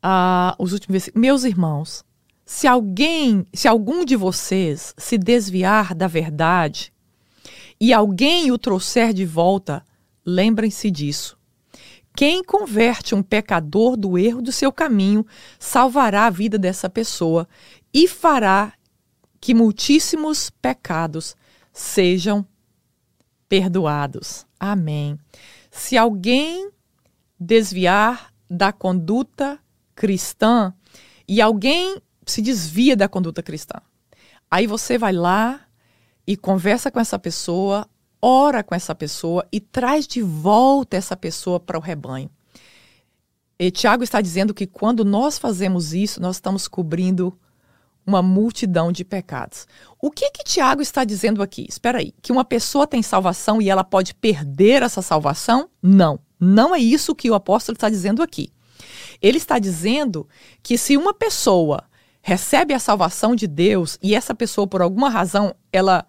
ah, 0.02 0.54
os 0.58 0.72
últimos 0.72 1.10
meus 1.14 1.44
irmãos, 1.44 2.04
se 2.44 2.66
alguém, 2.66 3.46
se 3.52 3.68
algum 3.68 4.04
de 4.04 4.16
vocês 4.16 4.94
se 4.96 5.18
desviar 5.18 5.94
da 5.94 6.06
verdade 6.06 6.92
e 7.80 7.92
alguém 7.92 8.50
o 8.50 8.58
trouxer 8.58 9.12
de 9.12 9.24
volta, 9.24 9.84
lembrem-se 10.24 10.90
disso. 10.90 11.38
Quem 12.16 12.42
converte 12.42 13.14
um 13.14 13.22
pecador 13.22 13.96
do 13.96 14.18
erro 14.18 14.42
do 14.42 14.50
seu 14.50 14.72
caminho 14.72 15.24
salvará 15.58 16.26
a 16.26 16.30
vida 16.30 16.58
dessa 16.58 16.90
pessoa 16.90 17.48
e 17.94 18.08
fará 18.08 18.72
que 19.40 19.54
muitíssimos 19.54 20.50
pecados 20.50 21.36
sejam 21.72 22.44
perdoados. 23.48 24.44
Amém. 24.58 25.16
Se 25.70 25.96
alguém 25.96 26.70
desviar 27.38 28.34
da 28.50 28.72
conduta 28.72 29.60
cristã 29.94 30.74
e 31.26 31.40
alguém 31.40 32.02
se 32.26 32.42
desvia 32.42 32.96
da 32.96 33.08
conduta 33.08 33.44
cristã, 33.44 33.80
aí 34.50 34.66
você 34.66 34.98
vai 34.98 35.12
lá 35.12 35.67
e 36.28 36.36
conversa 36.36 36.90
com 36.90 37.00
essa 37.00 37.18
pessoa, 37.18 37.88
ora 38.20 38.62
com 38.62 38.74
essa 38.74 38.94
pessoa 38.94 39.48
e 39.50 39.58
traz 39.58 40.06
de 40.06 40.20
volta 40.20 40.94
essa 40.94 41.16
pessoa 41.16 41.58
para 41.58 41.78
o 41.78 41.80
rebanho. 41.80 42.30
E 43.58 43.70
Tiago 43.70 44.04
está 44.04 44.20
dizendo 44.20 44.52
que 44.52 44.66
quando 44.66 45.06
nós 45.06 45.38
fazemos 45.38 45.94
isso, 45.94 46.20
nós 46.20 46.36
estamos 46.36 46.68
cobrindo 46.68 47.34
uma 48.04 48.20
multidão 48.20 48.92
de 48.92 49.06
pecados. 49.06 49.66
O 49.98 50.10
que 50.10 50.30
que 50.30 50.44
Tiago 50.44 50.82
está 50.82 51.02
dizendo 51.02 51.42
aqui? 51.42 51.66
Espera 51.66 51.98
aí, 51.98 52.12
que 52.20 52.30
uma 52.30 52.44
pessoa 52.44 52.86
tem 52.86 53.02
salvação 53.02 53.62
e 53.62 53.70
ela 53.70 53.82
pode 53.82 54.12
perder 54.12 54.82
essa 54.82 55.00
salvação? 55.00 55.70
Não, 55.82 56.20
não 56.38 56.74
é 56.74 56.78
isso 56.78 57.14
que 57.14 57.30
o 57.30 57.34
apóstolo 57.34 57.74
está 57.74 57.88
dizendo 57.88 58.22
aqui. 58.22 58.52
Ele 59.22 59.38
está 59.38 59.58
dizendo 59.58 60.28
que 60.62 60.76
se 60.76 60.94
uma 60.94 61.14
pessoa 61.14 61.84
recebe 62.20 62.74
a 62.74 62.78
salvação 62.78 63.34
de 63.34 63.46
Deus 63.46 63.98
e 64.02 64.14
essa 64.14 64.34
pessoa 64.34 64.66
por 64.66 64.82
alguma 64.82 65.08
razão 65.08 65.54
ela 65.72 66.06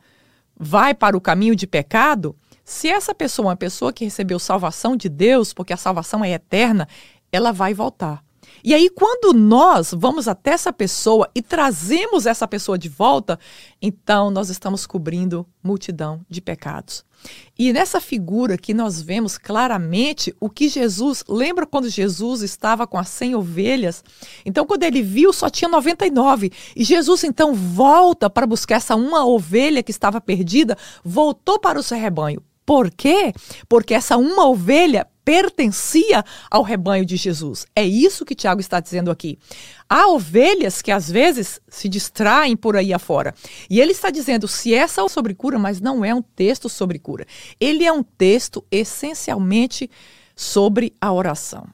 vai 0.59 0.93
para 0.93 1.15
o 1.15 1.21
caminho 1.21 1.55
de 1.55 1.65
pecado, 1.65 2.35
se 2.65 2.87
essa 2.87 3.15
pessoa 3.15 3.45
é 3.45 3.49
uma 3.49 3.55
pessoa 3.55 3.91
que 3.91 4.03
recebeu 4.03 4.37
salvação 4.37 4.95
de 4.95 5.09
Deus, 5.09 5.53
porque 5.53 5.73
a 5.73 5.77
salvação 5.77 6.23
é 6.23 6.31
eterna, 6.31 6.87
ela 7.31 7.51
vai 7.51 7.73
voltar. 7.73 8.23
E 8.63 8.73
aí, 8.73 8.89
quando 8.89 9.33
nós 9.33 9.93
vamos 9.95 10.27
até 10.27 10.51
essa 10.51 10.73
pessoa 10.73 11.29
e 11.33 11.41
trazemos 11.41 12.25
essa 12.25 12.47
pessoa 12.47 12.77
de 12.77 12.89
volta, 12.89 13.39
então 13.81 14.29
nós 14.29 14.49
estamos 14.49 14.85
cobrindo 14.85 15.47
multidão 15.63 16.21
de 16.29 16.41
pecados. 16.41 17.05
E 17.57 17.73
nessa 17.73 17.99
figura 17.99 18.57
que 18.57 18.73
nós 18.73 19.01
vemos 19.01 19.37
claramente 19.37 20.33
o 20.39 20.49
que 20.49 20.69
Jesus. 20.69 21.23
Lembra 21.27 21.65
quando 21.65 21.89
Jesus 21.89 22.41
estava 22.41 22.87
com 22.87 22.97
as 22.97 23.09
100 23.09 23.35
ovelhas? 23.35 24.03
Então, 24.45 24.65
quando 24.65 24.83
ele 24.83 25.01
viu, 25.01 25.33
só 25.33 25.49
tinha 25.49 25.69
99. 25.69 26.51
E 26.75 26.83
Jesus 26.83 27.23
então 27.23 27.53
volta 27.53 28.29
para 28.29 28.47
buscar 28.47 28.75
essa 28.75 28.95
uma 28.95 29.25
ovelha 29.25 29.83
que 29.83 29.91
estava 29.91 30.21
perdida, 30.21 30.77
voltou 31.03 31.59
para 31.59 31.79
o 31.79 31.83
seu 31.83 31.97
rebanho. 31.97 32.41
Por 32.65 32.91
quê? 32.91 33.33
Porque 33.67 33.93
essa 33.93 34.15
uma 34.15 34.47
ovelha 34.47 35.07
pertencia 35.29 36.25
ao 36.49 36.63
rebanho 36.63 37.05
de 37.05 37.15
Jesus. 37.15 37.67
É 37.75 37.85
isso 37.85 38.25
que 38.25 38.33
Tiago 38.33 38.59
está 38.59 38.79
dizendo 38.79 39.11
aqui. 39.11 39.37
Há 39.87 40.07
ovelhas 40.07 40.81
que 40.81 40.91
às 40.91 41.07
vezes 41.07 41.61
se 41.67 41.87
distraem 41.87 42.57
por 42.57 42.75
aí 42.75 42.91
afora. 42.91 43.35
E 43.69 43.79
ele 43.79 43.91
está 43.91 44.09
dizendo 44.09 44.47
se 44.47 44.73
essa 44.73 45.03
é 45.03 45.07
sobre 45.07 45.35
cura, 45.35 45.59
mas 45.59 45.79
não 45.79 46.03
é 46.03 46.15
um 46.15 46.21
texto 46.23 46.67
sobre 46.67 46.97
cura. 46.97 47.27
Ele 47.59 47.85
é 47.85 47.93
um 47.93 48.01
texto 48.01 48.65
essencialmente 48.71 49.87
sobre 50.35 50.95
a 50.99 51.13
oração. 51.13 51.67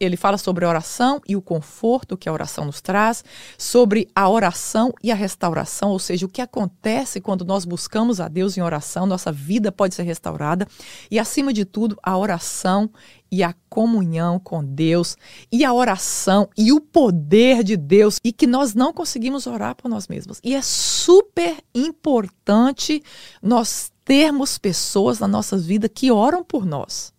Ele 0.00 0.16
fala 0.16 0.38
sobre 0.38 0.64
a 0.64 0.68
oração 0.68 1.20
e 1.28 1.36
o 1.36 1.42
conforto 1.42 2.16
que 2.16 2.26
a 2.26 2.32
oração 2.32 2.64
nos 2.64 2.80
traz, 2.80 3.22
sobre 3.58 4.08
a 4.14 4.26
oração 4.30 4.94
e 5.02 5.12
a 5.12 5.14
restauração, 5.14 5.90
ou 5.90 5.98
seja, 5.98 6.24
o 6.24 6.28
que 6.28 6.40
acontece 6.40 7.20
quando 7.20 7.44
nós 7.44 7.66
buscamos 7.66 8.18
a 8.18 8.26
Deus 8.26 8.56
em 8.56 8.62
oração, 8.62 9.04
nossa 9.04 9.30
vida 9.30 9.70
pode 9.70 9.94
ser 9.94 10.04
restaurada, 10.04 10.66
e 11.10 11.18
acima 11.18 11.52
de 11.52 11.66
tudo, 11.66 11.98
a 12.02 12.16
oração 12.16 12.90
e 13.30 13.42
a 13.42 13.54
comunhão 13.68 14.40
com 14.40 14.64
Deus, 14.64 15.16
e 15.52 15.64
a 15.64 15.72
oração 15.72 16.48
e 16.56 16.72
o 16.72 16.80
poder 16.80 17.62
de 17.62 17.76
Deus, 17.76 18.18
e 18.24 18.32
que 18.32 18.46
nós 18.46 18.74
não 18.74 18.94
conseguimos 18.94 19.46
orar 19.46 19.76
por 19.76 19.88
nós 19.88 20.08
mesmos. 20.08 20.40
E 20.42 20.54
é 20.54 20.62
super 20.62 21.58
importante 21.74 23.02
nós 23.42 23.92
termos 24.02 24.56
pessoas 24.56 25.18
na 25.18 25.28
nossa 25.28 25.58
vida 25.58 25.88
que 25.88 26.10
oram 26.10 26.42
por 26.42 26.64
nós. 26.64 27.12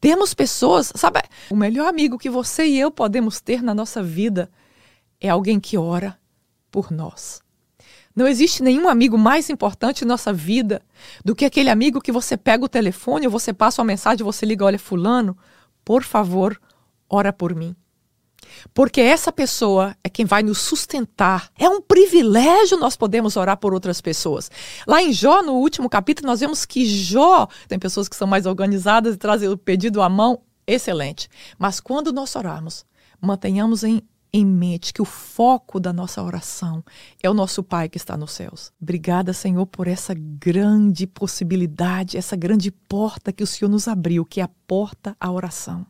Temos 0.00 0.34
pessoas, 0.34 0.92
sabe, 0.94 1.20
o 1.50 1.56
melhor 1.56 1.88
amigo 1.88 2.18
que 2.18 2.30
você 2.30 2.66
e 2.66 2.78
eu 2.78 2.90
podemos 2.90 3.40
ter 3.40 3.62
na 3.62 3.74
nossa 3.74 4.02
vida 4.02 4.50
é 5.20 5.28
alguém 5.28 5.60
que 5.60 5.78
ora 5.78 6.18
por 6.70 6.90
nós. 6.90 7.40
Não 8.14 8.28
existe 8.28 8.62
nenhum 8.62 8.88
amigo 8.88 9.16
mais 9.16 9.48
importante 9.48 10.04
em 10.04 10.08
nossa 10.08 10.32
vida 10.32 10.82
do 11.24 11.34
que 11.34 11.44
aquele 11.44 11.70
amigo 11.70 12.00
que 12.00 12.12
você 12.12 12.36
pega 12.36 12.64
o 12.64 12.68
telefone, 12.68 13.26
ou 13.26 13.32
você 13.32 13.52
passa 13.52 13.80
uma 13.80 13.86
mensagem, 13.86 14.24
você 14.24 14.44
liga, 14.44 14.64
olha, 14.64 14.78
fulano, 14.78 15.36
por 15.84 16.02
favor, 16.02 16.60
ora 17.08 17.32
por 17.32 17.54
mim. 17.54 17.74
Porque 18.74 19.00
essa 19.00 19.32
pessoa 19.32 19.96
é 20.02 20.08
quem 20.08 20.24
vai 20.24 20.42
nos 20.42 20.58
sustentar. 20.58 21.50
É 21.58 21.68
um 21.68 21.80
privilégio 21.80 22.78
nós 22.78 22.96
podemos 22.96 23.36
orar 23.36 23.56
por 23.56 23.74
outras 23.74 24.00
pessoas. 24.00 24.50
Lá 24.86 25.02
em 25.02 25.12
Jó, 25.12 25.42
no 25.42 25.54
último 25.54 25.88
capítulo, 25.88 26.26
nós 26.26 26.40
vemos 26.40 26.64
que 26.64 26.84
Jó, 26.86 27.46
tem 27.68 27.78
pessoas 27.78 28.08
que 28.08 28.16
são 28.16 28.26
mais 28.26 28.46
organizadas 28.46 29.14
e 29.14 29.18
trazem 29.18 29.48
o 29.48 29.56
pedido 29.56 30.02
à 30.02 30.08
mão, 30.08 30.42
excelente. 30.66 31.28
Mas 31.58 31.80
quando 31.80 32.12
nós 32.12 32.34
orarmos, 32.36 32.84
mantenhamos 33.20 33.84
em, 33.84 34.02
em 34.32 34.44
mente 34.44 34.92
que 34.92 35.02
o 35.02 35.04
foco 35.04 35.78
da 35.78 35.92
nossa 35.92 36.22
oração 36.22 36.82
é 37.22 37.28
o 37.28 37.34
nosso 37.34 37.62
Pai 37.62 37.88
que 37.88 37.98
está 37.98 38.16
nos 38.16 38.32
céus. 38.32 38.72
Obrigada, 38.80 39.32
Senhor, 39.32 39.66
por 39.66 39.86
essa 39.86 40.14
grande 40.14 41.06
possibilidade, 41.06 42.16
essa 42.16 42.34
grande 42.34 42.70
porta 42.70 43.32
que 43.32 43.42
o 43.42 43.46
Senhor 43.46 43.70
nos 43.70 43.86
abriu, 43.86 44.24
que 44.24 44.40
é 44.40 44.44
a 44.44 44.50
porta 44.66 45.16
à 45.20 45.30
oração. 45.30 45.86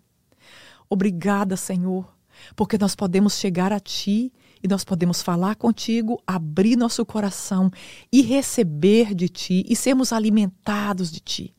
Obrigada, 0.91 1.57
Senhor, 1.57 2.07
porque 2.55 2.79
nós 2.79 2.95
podemos 2.95 3.35
chegar 3.35 3.73
a 3.73 3.81
Ti 3.81 4.33
e 4.63 4.69
nós 4.69 4.85
podemos 4.85 5.23
falar 5.23 5.57
contigo, 5.57 6.23
abrir 6.27 6.77
nosso 6.77 7.05
coração 7.05 7.71
e 8.13 8.23
receber 8.23 9.15
de 9.15 9.29
Ti 9.29 9.65
e 9.69 9.75
sermos 9.75 10.13
alimentados 10.13 11.11
de 11.11 11.21
Ti. 11.21 11.55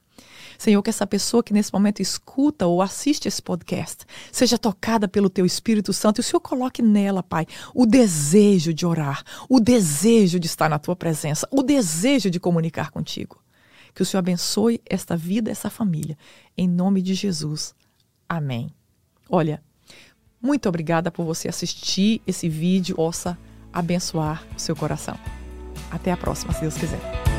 Senhor, 0.57 0.81
que 0.81 0.89
essa 0.89 1.05
pessoa 1.05 1.43
que 1.43 1.53
nesse 1.53 1.73
momento 1.73 2.01
escuta 2.01 2.65
ou 2.65 2.81
assiste 2.81 3.27
esse 3.27 3.41
podcast 3.41 4.05
seja 4.31 4.57
tocada 4.57 5.07
pelo 5.07 5.29
Teu 5.29 5.45
Espírito 5.45 5.91
Santo 5.91 6.19
e 6.19 6.21
o 6.21 6.23
Senhor 6.23 6.39
coloque 6.39 6.81
nela, 6.81 7.21
Pai, 7.21 7.45
o 7.73 7.85
desejo 7.85 8.73
de 8.73 8.85
orar, 8.85 9.23
o 9.49 9.59
desejo 9.59 10.39
de 10.39 10.47
estar 10.47 10.69
na 10.69 10.79
Tua 10.79 10.95
presença, 10.95 11.47
o 11.51 11.61
desejo 11.61 12.29
de 12.29 12.39
comunicar 12.39 12.91
contigo. 12.91 13.41
Que 13.93 14.01
o 14.01 14.05
Senhor 14.05 14.19
abençoe 14.19 14.81
esta 14.85 15.15
vida, 15.15 15.51
essa 15.51 15.69
família. 15.69 16.17
Em 16.57 16.67
nome 16.67 17.01
de 17.01 17.13
Jesus. 17.13 17.75
Amém. 18.27 18.69
Olha, 19.29 19.61
muito 20.43 20.67
obrigada 20.67 21.09
por 21.09 21.23
você 21.23 21.47
assistir 21.47 22.21
esse 22.27 22.49
vídeo, 22.49 22.97
possa 22.97 23.37
abençoar 23.71 24.43
o 24.55 24.59
seu 24.59 24.75
coração. 24.75 25.17
Até 25.89 26.11
a 26.11 26.17
próxima, 26.17 26.53
se 26.53 26.61
Deus 26.61 26.77
quiser. 26.77 27.32